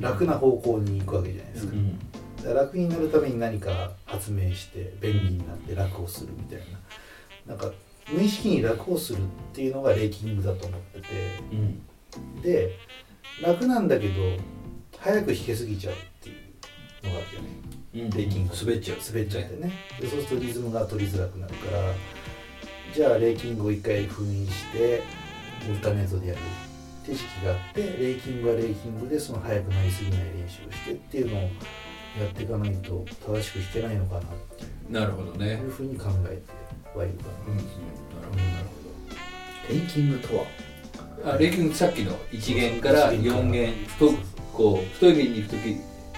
[0.00, 2.54] 楽な方向に行くわけじゃないですか,、うん。
[2.54, 6.58] 楽になるために何か発明して便利になって楽をするみたい
[7.46, 7.54] な。
[7.54, 7.70] なんか
[8.12, 11.06] 無意識に楽をするっていうのがレーキングだと思ってて。
[11.52, 12.42] うん。
[12.42, 12.70] で
[13.42, 14.14] 楽なんだけど
[14.98, 17.48] 早く弾けすぎちゃうっていうのがあるよね
[17.94, 18.10] うん。
[18.10, 18.98] レイキング滑っちゃう。
[19.06, 19.72] 滑っちゃってね。
[20.00, 21.78] でそうするとリズムが取りづらくなるから
[22.94, 25.02] じゃあレイキングを一回封印して
[25.70, 31.48] オルタネートでやるって時期があってレイキングはレイキングでその速くなりすぎない練習をしてっていうのをや
[32.26, 34.22] っていかないと正しく弾けないのかなっ
[34.58, 35.52] ていうなるほどね。
[35.52, 36.36] いうふうに考え
[36.94, 37.68] てはいるかうんうんなる
[38.30, 38.42] ほど。
[38.42, 38.66] なる
[39.70, 40.44] レイキングとは？
[40.44, 44.10] ほどあレイキングさっきの1弦から4弦太
[44.52, 45.60] こう太い弦に太き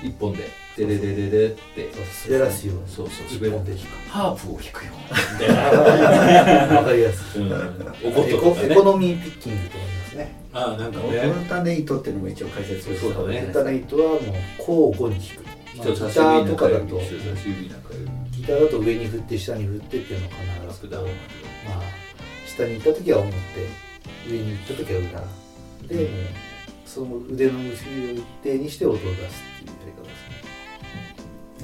[0.06, 1.90] 1本でデレレレレって。
[2.28, 2.74] 滑らすよ。
[2.74, 3.26] うにそうそう。
[3.26, 4.92] 一滑る本で弾ハープを弾くよ。
[5.34, 6.68] みたいな。
[6.68, 7.46] くわかりやすい。
[7.46, 7.64] うかね。
[8.02, 10.44] エコノミーピッキングと思いますね。
[10.52, 11.20] ああなんかオね。
[11.22, 14.20] ルタネイトっていうのも一応解説をした方がいいインじゃないですかターネットはもう
[14.58, 15.44] 交互に弾く、
[15.76, 16.84] まあ、ギターとかだと。
[16.86, 21.82] ギターだと上に振って下に振ってっていうのをアッ必ずまあ
[22.46, 23.36] 下に行った時は表
[24.28, 25.88] 上に行った時は裏。
[25.88, 26.08] で、
[26.86, 29.53] その腕の結びを一定にして音を出す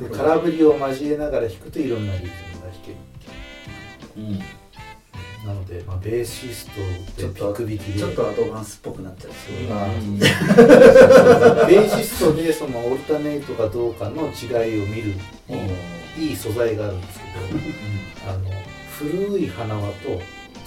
[0.09, 2.97] 空振りを交えながら弾くといろんなリズムが弾ける
[4.17, 4.21] う。
[4.21, 4.39] ん。
[5.47, 7.99] なので、まあ、ベーシストでピック弾きで。
[7.99, 9.33] ちょっとアドバンスっぽくなっちゃう。
[9.33, 9.69] そう。
[9.69, 10.19] まあうん。
[10.19, 15.15] ベーシストでそのオルタネイトかどうかの違いを見る
[16.19, 18.51] いい素材があるんですけどあの
[18.99, 20.21] 古い花輪と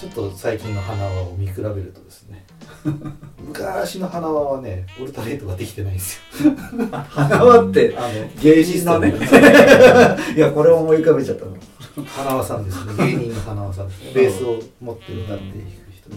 [0.04, 2.46] ちょっと最近の花輪を見比べるとですね。
[3.40, 6.52] 昔の花輪はねオルタネイトができてないんですよ。
[6.92, 9.14] 花輪ってあの芸人のね。
[10.36, 11.56] いやこれを思い浮かべちゃったの。
[12.06, 12.94] 花輪さんですね。
[12.98, 14.04] 芸人の花輪さんです。
[14.04, 16.16] ねベースを持って歌って弾く人で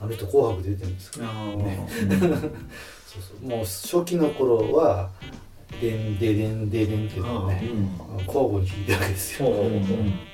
[0.00, 1.26] あの人紅白出てるんですけど。
[1.26, 3.48] そうそう。
[3.48, 5.10] もう初期の頃は
[5.80, 7.62] デンデデンデデンっていうのをね
[8.26, 9.48] 交互に弾いてるわけですよ。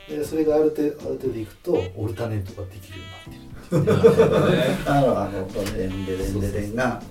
[0.09, 3.05] でそれがある程度ある程度いくとオルタネートができるよ
[3.73, 4.13] うになってる
[4.87, 7.03] あのあのレンデレンデレンが。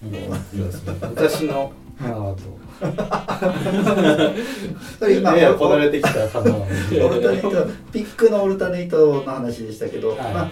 [0.00, 2.42] 昔の花輪と。
[5.10, 6.58] 今こなれてきた花輪。
[7.04, 7.50] オルタネイト
[7.92, 10.18] ピックのオルタネイトの話でしたけど、はい。
[10.18, 10.50] まあ、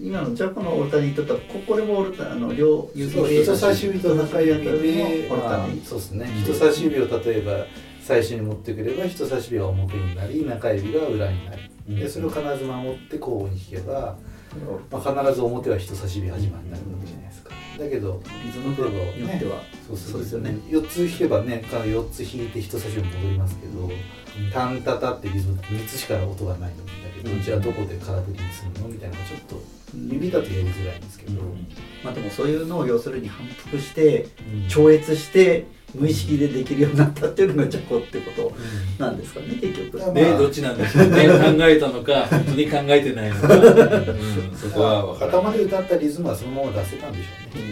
[0.00, 6.26] 今のジャコのオルタネイトとここれもオルタあの両指そう人差し指と中指で、オルタまそうですね。
[6.42, 7.66] 人差し指を例えば
[8.00, 11.68] 最初に持ってくれば人差し指が表になり中指が裏になり。
[11.96, 14.16] でそれを必ず守って交互に弾けば、
[14.90, 17.50] まあ、必ず表は人差し指始まりになるわけじゃないですか。
[17.78, 20.50] だけどリズム部によっては、そうそうですよね。
[20.68, 23.90] 4つ弾けばねか4つ弾いて人差し指戻りますけど
[24.52, 26.82] 「タンタタ」ってリズム3つしか音がないんだ
[27.22, 31.42] けど、じゃあどこで空振りにするのみたいなのがちょっと指だとやりづらいんですけど、
[32.04, 34.68] まあ、でもそういうのを要するに反復してうん。
[34.68, 39.98] 超越して無意識でできるようになったっていうのがジャコってことなんですかね結局。
[39.98, 41.26] まあね、どっちなんでしょうね。
[41.58, 45.40] 考えたのか本当に考えてないのか、うん、そこは分からない。
[45.40, 47.64] 頭で歌ったリズムはそのまま出せたんでしょうね、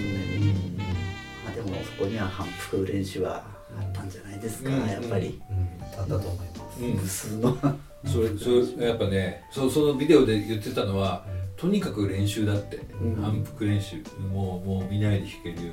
[1.45, 3.45] まあ、でもそこには反復練習は
[3.79, 4.87] あったんじゃないですか、うん。
[4.87, 5.39] やっぱり。
[5.51, 6.95] うん、あったと思います、うん。
[6.95, 11.25] 無数のそれそれやっぱねそそのビデオで言ってたのは
[11.57, 13.16] とにかく練習だって、うん。
[13.16, 13.97] 反復練習。
[14.31, 15.73] もうもう見ないで弾けるよ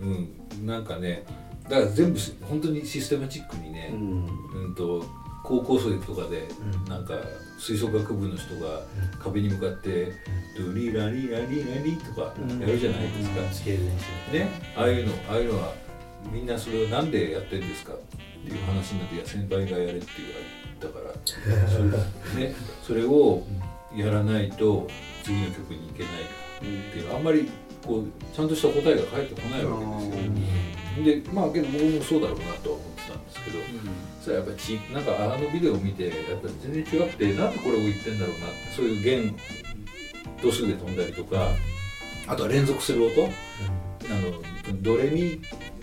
[0.00, 1.24] うに、うん、なんかね
[1.64, 5.04] だから全部し本当にシステマチックにね、うん、と
[5.44, 6.48] 高校生とかで、
[6.84, 6.90] うん。
[6.90, 7.14] なんか
[7.58, 8.82] 吹奏楽部の人が
[9.20, 10.12] 壁に向かって
[10.58, 13.72] 「ドリラリラリラリ」とかやるじゃないですか、
[14.32, 15.72] ね、ああいうのああいうのは
[16.32, 17.96] みんなそれをなんでやってるんですかっ
[18.44, 21.12] ていう話になって「いや先輩がやれ」って言われたから。
[21.70, 23.46] それ,、ね、それを
[23.96, 24.88] やらないと
[25.22, 27.50] 次の曲に行けないっていうあんまり
[27.86, 31.22] こうちゃんとした答えが返ってこないわけですよ。
[31.22, 33.58] でまあけど僕もそうだろうなとは思ってたんですけど、
[34.22, 39.34] それはやっぱちなんかあのビデオを見てやっぱり全然違くてなんでこれを言ってんだろうなそういう弦
[40.42, 41.48] 度数で飛んだりとか
[42.26, 43.28] あとは連続する音、あ
[44.70, 45.40] のドレミ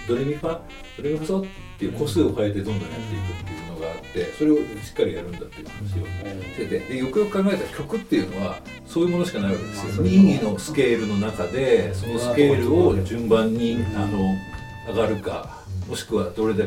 [0.07, 0.61] ドレミファ
[0.97, 1.45] ドレミファソ
[1.79, 4.59] っていう個数を変えてどんどんやっていくっていうのがあってそれをし
[4.91, 14.35] っかりやるんだっていう話をしててでよくよく考えたら曲っていうのはそういうものしかないわけですよ任意のスケールの中でそのスケールを順番にあの
[14.89, 16.65] 上がるかもしくはどれだ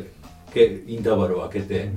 [0.54, 1.90] けインターバルを空けて、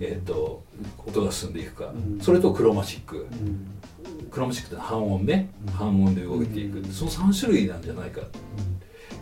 [0.00, 0.64] えー、と
[1.06, 3.26] 音が進んでいくか、それとクロマチック、
[4.30, 8.24] クロマチックって半音ね、半音で動いていく、その3種類なんじゃないかっ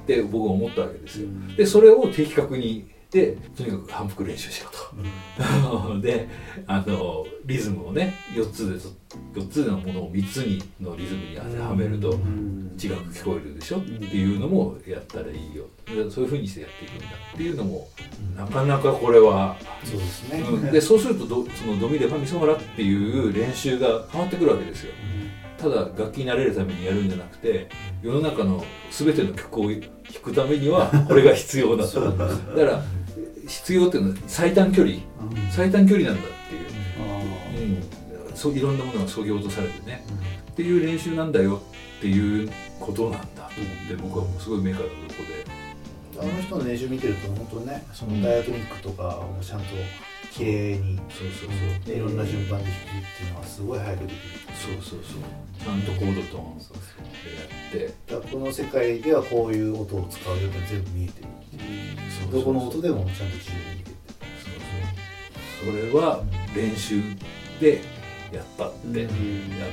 [0.06, 1.28] て僕は思ったわけですよ。
[1.56, 5.98] でそれを的確にでとにかく反復練習しろと。
[6.00, 6.28] で
[6.66, 8.76] あのリズムをね4つで
[9.40, 12.12] 4つのものを3つにのリズムに当てはめると
[12.78, 13.78] 違く聞こえるでしょ？
[13.78, 15.64] っていうのもやったらいいよ。
[15.86, 17.88] でそういうふうにしてやっていくんだっていうのも
[18.36, 24.92] なかなかこれはそうですね、うん、でそうするとどそのドミレファミソラっていう練習が変わってくるわけですよ。
[25.58, 27.68] ただ楽器になれるためにやるんじゃなくて
[28.02, 29.82] 世の中の全ての曲を弾
[30.22, 32.00] くためにはこれが必要だと。
[32.16, 32.82] だから
[33.50, 34.98] 必要っていうのは最短距離。
[35.50, 40.04] 最短距離なんだっていう、うん、そういろんなものがそぎ落とされてね、
[40.52, 41.60] っていう練習なんだよ
[41.98, 44.92] っていうことなんだと思って僕はもうすごい目から鱗
[45.24, 45.50] で。
[46.20, 49.66] あの人の練習見てると本当ねそのダイアトニックとかもちゃんと
[50.30, 51.84] 綺麗にそうそうそう。
[51.86, 54.18] でいろんな順番で弾くっていうのはすごい早くできる。
[54.54, 55.22] そうそうそう。
[55.62, 63.84] ちゃんとコードと音そうそうでやってこの世界ではこういう音を使うよって全部見えてるそうそうどこの音でもちゃんと自由に
[65.60, 66.22] そうそれは
[66.54, 67.02] 練習
[67.60, 67.82] で
[68.32, 69.08] やったって、うん。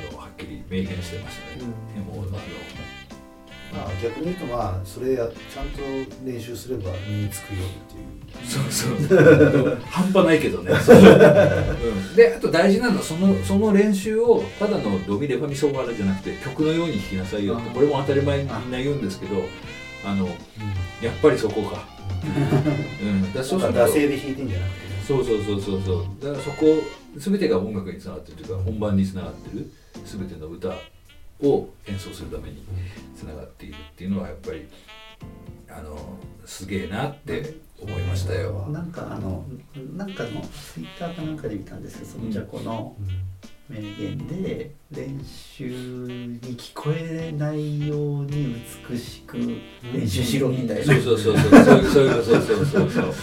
[0.10, 1.62] あのはっきり明言してましたね、
[1.96, 2.26] でもあ
[3.74, 5.82] まあ逆に言うとまあそれやちゃんと
[6.24, 8.08] 練習すれば身につくよっていう。
[8.08, 8.18] の
[8.48, 9.82] そうそう。
[9.86, 19.44] 半端ないけどね、 うん、であと大事なのはそのその練習をただのドミレファミソワラじゃなくて曲のように弾きなさいよってこれも当たり前にみんな言うんですけど
[20.06, 20.28] あの
[21.02, 21.84] やっぱりそこか、
[23.02, 25.04] うん、だからそうすると惰性で弾いてんじゃなくてね。
[25.08, 26.06] そうそうそうそうそう。
[26.22, 26.66] だからそこ
[27.16, 29.72] 全てが音楽につながってるというか本番につながってる
[30.06, 30.70] 全ての歌
[31.42, 32.64] を演奏するために
[33.16, 34.68] つながっているっていうのはやっぱり
[35.70, 35.98] あの
[36.46, 38.68] すげえなって思いましたよ。
[38.70, 39.46] なんかあの
[39.96, 42.96] なんかのツイッターかなんかで見たんですけどそのじゃこの
[43.70, 48.56] 名言で練習に聞こえないように
[48.90, 49.38] 美しく
[49.94, 53.14] 練習しろみたいなそうそうそうそうそうそうそうそうそうそう。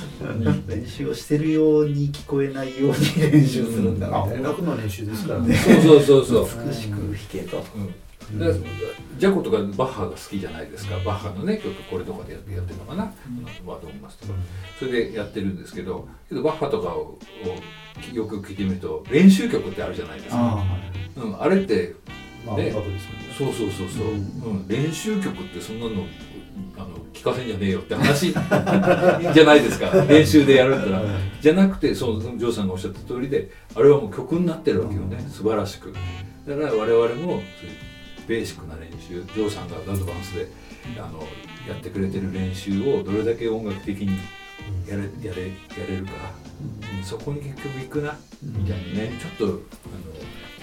[0.69, 6.67] 練習をしてるように聞こえないように練習するんだみたいな楽の練習ですからねそうそうそうそう。
[6.69, 7.57] 美しく弾けと。
[7.77, 7.95] うん
[8.39, 8.57] だから
[9.19, 10.97] ジャコとかバッハが好きじゃないですか。
[11.05, 13.13] バッハのね曲これとかでやってるのかな、
[13.65, 14.35] ワードオンマスとか。
[14.79, 17.19] それでやってるんですけどけどバッハとかをを
[18.13, 20.65] よく聞いてみると練習曲ってあるじゃないですか、あ
[21.17, 21.95] うん、あれって
[22.45, 22.65] まあね。
[22.65, 22.73] ね。
[23.37, 24.69] そうそうそうそう、ううん。
[24.69, 26.07] 練習曲ってそんなの
[26.77, 29.91] あの聞かせんじゃねえよって話 じゃないですか。
[30.09, 31.03] 練習でやるんだら
[31.41, 35.93] じゃなくてそのジョーさんがおっしゃった通りであれはもう曲になってるわけよね、素晴らしく。
[36.47, 37.43] だから我々もそういう
[38.27, 40.49] ベーシックな練習ジョーさんがアドバンスで
[40.99, 41.21] あの
[41.69, 44.19] やってくれてる練習をどれだけ音楽的に
[44.89, 46.13] やれやれやれるか、
[46.99, 47.05] うん。
[47.05, 49.61] そこに結局行くなみたいなねちょっとあの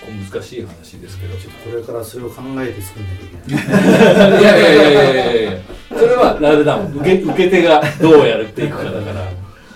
[0.02, 1.36] 小難しい話ですけど。
[1.36, 4.42] これからそれを考えて作んなきゃいけない。
[4.42, 5.62] いやいやいやいやいやいや。
[5.90, 9.32] それはあれだもん受け受け手がどうやるっていくかだから。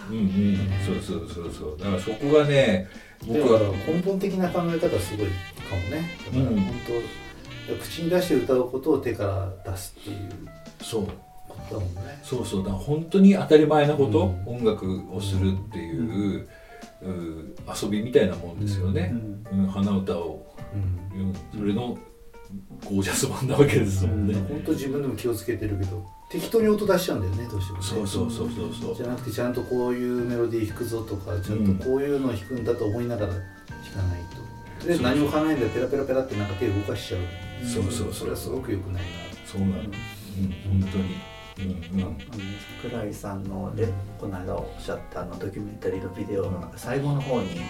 [0.09, 0.57] うんうん。
[0.83, 1.77] そうそうそうそう。
[1.79, 2.87] だからそこがね
[3.27, 6.17] 僕僕はは根本的な考え方すごいかもね。
[6.25, 6.55] だからうん。
[6.59, 7.24] 本当、
[7.73, 9.25] 口に出して歌うことを手か
[9.63, 10.17] ら出すっていう。
[10.81, 11.07] そう。
[11.71, 12.19] だもんね。
[12.23, 12.63] そうそう。
[12.63, 14.57] だから本当に当たり前なこと、うん。
[14.57, 16.47] 音楽をするっていう,、う
[17.83, 19.13] 遊びみたいなもんですよね、
[19.51, 19.67] うん。
[19.67, 20.45] 鼻歌を、
[21.13, 21.21] うん。
[21.21, 21.97] うん、それの
[22.85, 27.83] ゴージャス版なわけですもんね、本当自分でも気をつけてるけど適当に音出しちゃうんだよねどうしてもね。
[27.83, 28.95] そうそうそうそうそう。
[28.95, 34.35] じゃなくてちゃんとこういうメロディー弾くぞとかちゃんとこういうのを弾くんだと思いながら弾かないと、
[34.81, 37.21] とりあえず何も考えないでペラペラペラってなんか手動かしちゃう
[37.63, 39.09] そうそうそれはすごく良くないな。
[39.45, 39.89] そうなの、うん、
[40.81, 41.35] 本当に。
[41.57, 42.17] うんうん。
[42.81, 43.87] 桜井さんので
[44.19, 47.61] この間おっしゃったあのドキュメンタリーのビデオの中最後の方に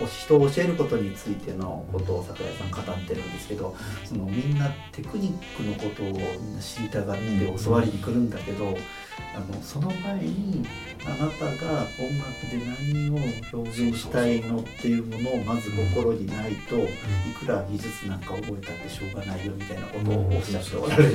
[0.00, 8.76] お人を教えることについてのことを桜井さん語ってるんですけどそのみんなテクニックのことをみんな知りたがって教わりに来るんだけど、
[9.34, 10.64] あのその前に
[11.06, 12.58] あなたが音楽で
[12.92, 13.18] 何を
[13.52, 16.88] 表現したいのっていうものをまず心にないとい
[17.38, 21.12] くら技術なんか覚えたってしょうがないよみたいなことをおっしゃっておられて。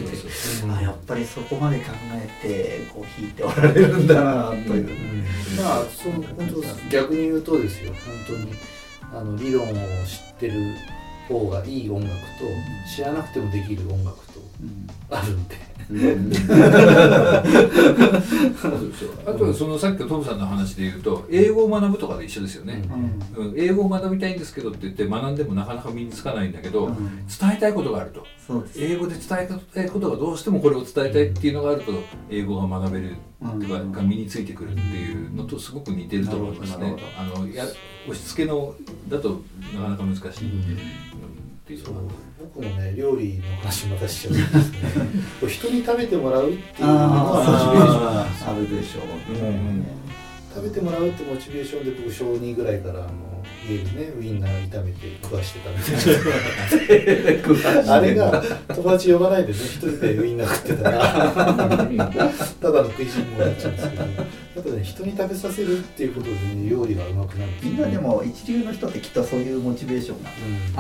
[0.70, 4.90] あやっぱりそこまで考えてこう弾いておられるんだなという、
[5.58, 7.94] まあその本当逆に言うとですよ。
[8.28, 8.54] 本当に
[9.14, 9.74] あの理論を
[10.06, 10.76] 知ってる
[11.28, 12.20] 方がいい音楽と
[12.96, 14.42] 知らなくてもできる音楽と
[15.10, 15.56] あるんで
[19.26, 22.84] あとはそのさっきのトムさんの話で言うと英語を学ぶとかで一緒ですよね、
[23.38, 28.26] うん、英語を学びたいんですけどって言って学んでもなかなか身につかないんだけど、伝えたいことがあると。
[28.78, 31.92] 英語で伝えたいことがどうしてもこれを伝えたいっていうのがあると
[32.30, 33.62] 英語が学べるうん。
[33.62, 36.96] とかが身についてくるっていうのとすごく似てると思いますね。
[37.18, 38.76] あのや押し付けの
[39.10, 39.42] だと
[39.76, 41.17] なかなか難しい、うん
[41.68, 41.84] っていうう
[42.40, 44.78] 僕もね料理の話またしちゃうんですけ
[45.42, 49.86] ど人に食べてもらうっていうのがモチベーションなんですよあるでしょう、うん
[50.58, 53.12] 食べてもらうってモチベーションで僕小2ぐらいからあの
[53.70, 55.92] 家でねウインナー炒めて食わしてたみた
[57.84, 61.00] いなあれが友達呼ばないでね一人でウインナー食ってたら
[62.60, 64.04] ただの食いしん坊になっちゃうんですけど
[64.58, 70.30] やっぱぱね人に食べさせるっていうことで、ね、料理がうまくなるみんなでも一流の人ってきっとそういうモチベーションが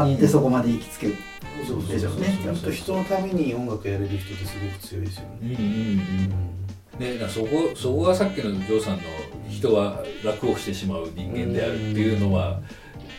[0.03, 0.11] うん。
[0.13, 1.15] あってそこまで行きつける
[1.59, 2.39] でしょうね。
[2.41, 5.30] ちゃんと人のために音楽やれる人ってすごく強いですよね。
[5.41, 7.19] うんうんうん。
[7.19, 9.03] ね、そこそこがさっきのジョーさんの
[9.47, 12.59] 人は楽をしてしまう人間であるっていうのは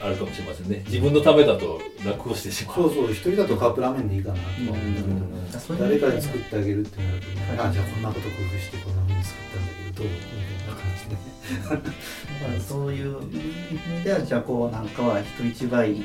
[0.01, 5.09] あるかもしれませんね自分のためだと楽をしてしまうそうそう一人だとカップラーメンでいいかなとは思うんだけ
[5.53, 11.38] ど、そういう誰かに作ってあげるってなるとね、あじゃあこんなこと工夫してこんな風に作ったんだけどどうみたいな感じで。
[11.49, 13.26] だからそういう意
[13.99, 16.01] 味ではじゃあこうなんかは人一倍なん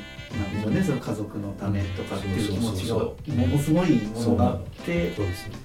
[0.56, 5.56] でしょうね、その家族のためとかっていう気持ちがものすごいものがあってそうですね。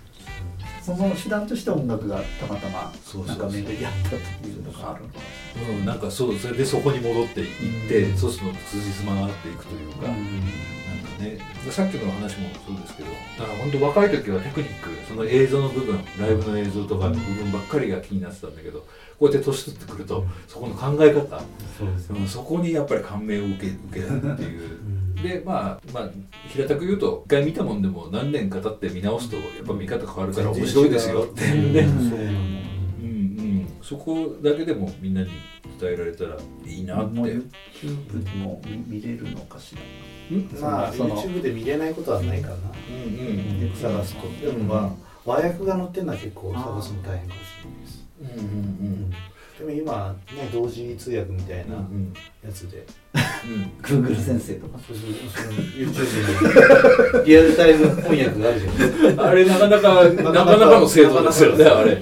[0.96, 2.92] その手段として音楽がたまたま
[3.26, 4.16] なんか巡り合ったと
[4.48, 5.18] いうのがあるのか
[5.58, 8.16] うん、なんかそうそれでそこに戻っていって、うん。
[8.16, 11.48] そうすると通じつまがっていくというか、な、なんかね。
[11.70, 18.86] さっきの話もそうですけどだから本当若い時はテクニックその映像の部分ライブの映像とかの部分ばっかりが気になってたんだけど
[19.18, 21.40] こうやって年取ってくるとそこの考え方、
[21.78, 24.60] そうですうんそこにやっぱり感銘を受け受けるっていう。
[24.60, 25.14] うん。
[25.16, 26.10] でまあまあ
[26.48, 31.42] 平たく言うと一回見たもんでも何年か経って見直すとやっぱ見方変わるから面白いですよって。
[31.44, 32.10] いうね、うん。
[32.10, 32.30] そうなの。
[32.30, 35.28] うんうん、そこだけでもみんなに
[35.80, 40.60] 伝えられたらいいなって、YouTube でも見見れるのかしら？
[40.60, 42.54] まあ YouTube で見れないことはないかな。
[42.54, 43.22] うんう
[43.58, 43.66] ん。
[43.66, 44.46] よく探すと。
[44.46, 47.77] でもまあ和訳が載ってるのは結構探すの大変かもしれない
[48.20, 48.38] です。
[48.38, 49.10] うんうん。
[49.58, 52.12] でも今ね同時通訳みたいうんうなん
[52.46, 52.86] やつで、
[53.44, 54.78] うん、Google 先生とか。
[54.86, 59.28] そうそうその YouTube にリアルタイム翻訳があるじゃないですか。
[59.28, 61.96] あれなかなかなかなかの精度ですよねあれ。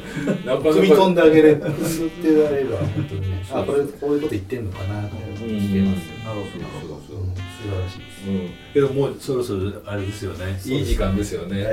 [0.44, 0.70] なかなか。
[0.74, 1.54] 組み飛んであげれ。
[1.54, 1.60] る。
[1.60, 3.30] 組みってやれば本当に。
[3.30, 3.46] ね。
[3.50, 6.18] あこれこういうこと言ってんのかなとうん聞けますよ。
[6.24, 6.94] なるほどなるほど。
[6.94, 7.34] うん。
[7.34, 8.05] 素晴らしい。
[8.26, 10.58] うん、けどもうそろそろあれですよね。
[10.64, 11.64] いい時間ですよね。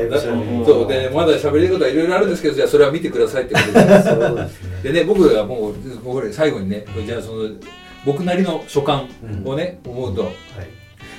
[0.66, 0.88] そう。
[0.88, 4.50] でまだ喋りることはいろいろあるんですけどじゃあそれは見てくださいってことで。
[4.50, 4.82] すね。
[4.84, 7.50] でね僕がもうこれ最後にねじゃあその
[8.06, 9.10] 僕なりの所感
[9.46, 10.24] をね、思うと。
[10.24, 10.34] はい。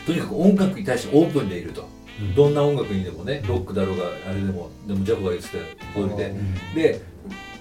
[0.07, 1.89] とにかく音楽に対してオープンでいると、
[2.21, 2.35] うん。
[2.35, 5.57] どんな音楽にでもねロックだろうがあれでもでもジャコが言ってた
[5.99, 6.35] 通りで、
[6.75, 7.01] で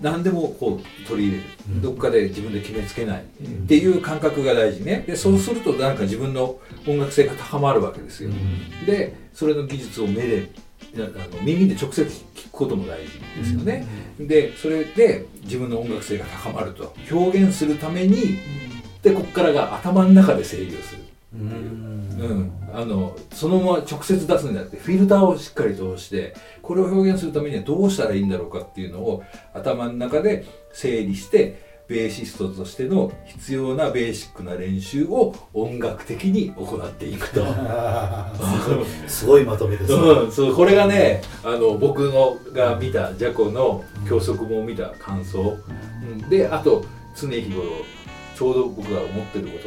[0.03, 1.81] 何でもこう取り入れる、うん。
[1.81, 3.23] どっかで自分で決めつけない。
[3.23, 5.05] っていう感覚が大事ね。
[5.07, 8.29] でそうするとなんか自分の音楽性が高まるわけですよ、
[8.85, 10.51] でそれの技術を目で
[10.95, 12.03] あの耳で直接
[12.35, 13.87] 聞くことも大事ですよね、
[14.19, 16.93] でそれで自分の音楽性が高まると。
[17.09, 18.39] 表現するために
[19.01, 21.03] でここからが頭の中で整理をする
[21.33, 22.03] うん。
[22.19, 29.23] うん、あのそのまま直接出すんじゃなくてフィルターをしっかり通してこれを表現するためにはどうしたらいいんだろうかっていうのを
[29.53, 37.45] 頭の中で整理してベーシストとしての必要なベーシックな練習を音楽的に行っていくと。
[39.07, 39.97] すごいまとめですね。
[39.97, 45.57] うん、そうこれがねあの僕のが見たジャコの教則も見た感想、
[46.03, 47.63] うん、であと常日頃
[48.35, 49.59] ちょうど僕が思ってるこ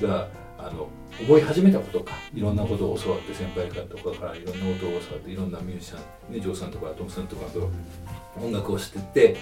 [0.00, 0.28] とが
[0.66, 0.88] あの
[1.20, 5.98] 思い始めたことかいろんなことを教わって先輩方とかからいろんなことを教わっていろんなミュージシャ
[6.30, 7.70] ン、ね、ジョーさんとかトムさんとかと
[8.36, 9.36] 音楽をしてって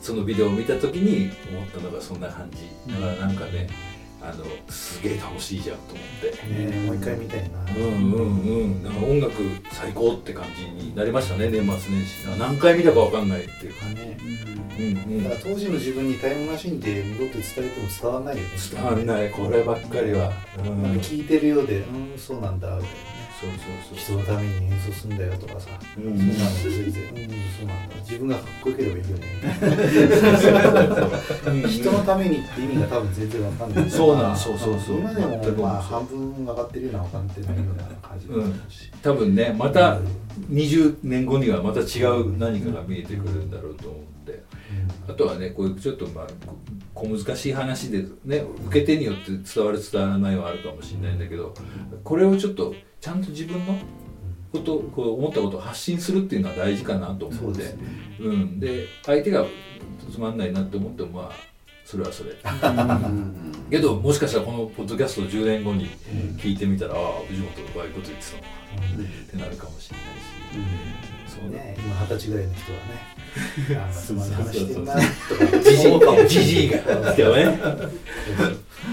[0.00, 2.92] そのビデオを見た時に思ったのがそんな感じ。
[2.92, 3.68] だからなんかね
[4.22, 6.70] あのすげえ楽しいじゃんと思って。
[6.70, 7.58] ねもう一回見たいな。
[7.76, 9.34] うんうんうん、なんか音楽
[9.72, 12.38] 最高って感じになりましたね年末年始。
[12.38, 13.74] 何回見たかわかんないっていう。
[13.74, 14.16] かね。
[14.20, 18.48] うんうんだから当時の自分にタイムマシンで戻って伝えても伝わらないよね。
[18.72, 19.30] 伝わらない。
[19.30, 20.32] こればっかりは、
[20.64, 23.11] うん、聞いてるようで、うん、そうなんだ、みたいな
[23.46, 23.58] ね。
[23.88, 27.94] そうそう人のために演奏するんだよとかさ、そう、うそんなの全然、うん、そうなんだ。
[28.02, 29.26] 自分がかっこよければいいよね。
[31.46, 33.90] う ん人のためにって意味が多分全然わかんない。
[33.90, 38.90] そうなんそうそうそう今でもまあそう半分分かってるような分かってないような感じうし。
[39.02, 39.98] 多分ねまた
[40.50, 44.42] 20年後にはまた違う何かが見えてくるんだろうと思って
[45.08, 46.56] あとはねこういうちょっとまあこ
[46.94, 51.54] 小難しい話でね受け手によって伝わる伝わらないはあるかもしれないんだけど
[52.04, 53.76] これをちょっとちゃんと自分の
[54.52, 57.58] ことこう思ったことを発信するっていうのは大事かなと思って。
[57.58, 57.82] ですね。
[58.20, 59.44] うん、で相手が
[60.10, 61.32] つまんないなって思ってもまあ
[61.84, 62.36] それはそれ。
[63.70, 65.90] けどもしかしたらこのポッドキャストを10年後に
[66.38, 68.48] 聞いてみたら、ああ藤本がああいうこと言ってたのか
[69.26, 70.22] ってなるかもしれないし、
[70.52, 71.11] そうね
[71.50, 73.12] ね、今二十歳ぐらいの人はね、
[73.80, 76.78] あーつまんない話してるなとかじじかもいじじいが。
[76.78, 77.60] 来たよね。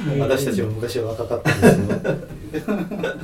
[0.20, 2.78] 私たちも昔は若かったんですよ。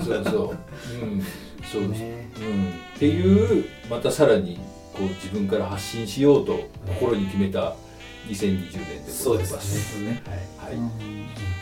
[0.03, 0.55] そうそ
[1.01, 1.05] う。
[1.05, 1.23] うん。
[1.71, 2.29] そう、ね。
[2.39, 4.59] うん、っていうまたさらに
[4.93, 7.75] こう自分から発信しようと心に決めた
[8.27, 9.99] 2020年でございます。
[10.01, 10.23] ね。
[10.59, 10.77] はい。
[10.77, 10.91] はい、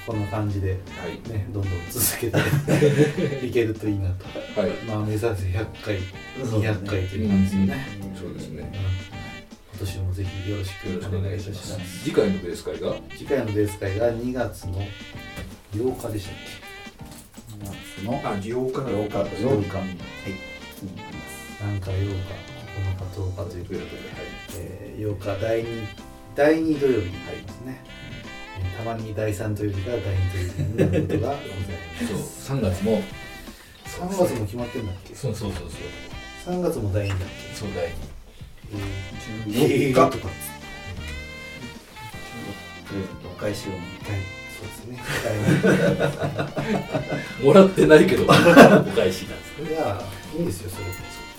[0.07, 0.75] こんな感じで、は
[1.07, 1.29] い。
[1.29, 4.25] ね、どんどん続けて いけるといいなと。
[4.59, 4.71] はい。
[4.85, 5.97] まあ、目指せ100回、
[6.49, 6.77] そうだね。
[6.79, 7.57] 200回という感じで。
[7.65, 7.87] ね。
[8.19, 8.71] そうですね。
[9.79, 11.67] 年もぜひよろしくお願いします。
[11.67, 12.03] す。
[12.03, 12.95] 次回のベース会が？
[13.17, 14.81] 次回のベース会が2月の
[15.75, 16.35] 8日でしたっ
[17.97, 19.77] そのあ、8日だ8日8日。
[19.77, 19.87] はい。
[20.79, 22.13] けなんか8日
[22.73, 23.79] 9日10日ということで、
[24.57, 32.45] えー8日第2第2土曜日に入りますね、えーたまに第3土曜日が第2土曜日になることがございます。
[32.47, 32.57] そう。
[32.57, 33.01] 3月も。
[33.85, 35.13] 3月も決まってんだっけ？
[35.15, 35.61] そうそうそう
[36.45, 36.55] そう。
[36.55, 37.17] 3月も第2だっ
[37.55, 37.93] そう第2け
[38.73, 40.27] えー、14日とかっつって。
[43.27, 43.81] お返しをはい。
[44.57, 44.99] そうですね。
[47.43, 48.23] もらってないけど。
[48.25, 50.01] お返しなんですいや
[50.35, 50.85] いいんですよそれ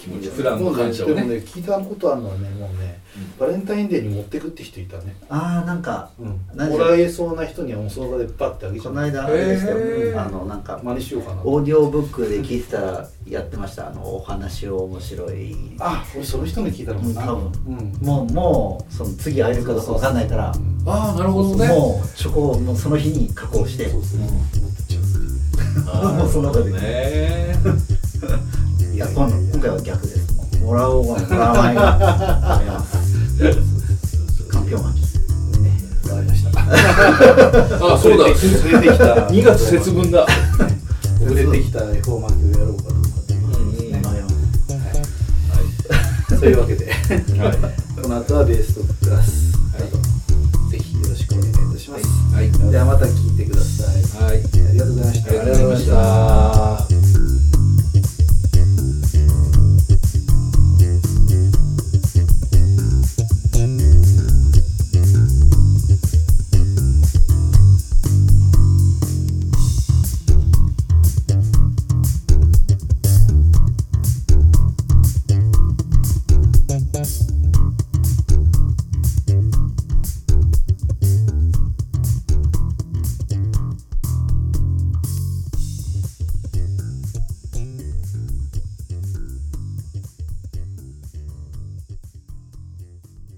[0.05, 1.15] 気持ち普段の感謝をね。
[1.15, 3.01] でもね聞いたことあるのはねもうね、
[3.39, 8.93] バレンタインデーに持ってくって人いたね、ああなんかうん、何もらえそうな人にはもうその場でパッてあげちゃう。
[8.93, 10.27] この間あれですよ、へー。
[10.27, 13.89] あのなんか真似しようかなオーディオブックで聞いてたらやってました。
[13.89, 15.57] あのお話を面白い。
[15.79, 17.33] あ俺その人に聞いたのかな。
[17.33, 17.93] うん多うん。
[18.03, 20.53] もうもうその次会えるかどうかわかんないから。
[20.87, 21.69] ああなるほどね。
[21.69, 23.89] もうチョコをもうその日に加工して。
[23.89, 25.05] そうですね持ってっちゃう。
[25.87, 26.71] あ ーもうその場で。
[26.73, 27.55] ね
[28.95, 29.29] いや今
[29.61, 30.61] 回は逆です。
[30.63, 31.05] もらおう。
[31.05, 32.95] もらわないます。
[36.23, 36.51] ました。
[37.93, 38.27] あそうだ。
[38.27, 39.27] 連れてきた。
[39.27, 40.25] 2月節分だ。
[41.29, 43.51] れてきた恵方巻きをやろうかどうかいう、う
[43.91, 43.95] ん。
[43.95, 44.21] はい。
[44.21, 44.31] はい、
[46.29, 54.43] そういうわけで、はい、この後はベースとクラス、はい、ぜひよろしくお願いいたします、はい、ではまた聞いてください、はい、あ
[54.73, 55.31] りがとうございました。
[55.31, 56.94] ありがとうございました。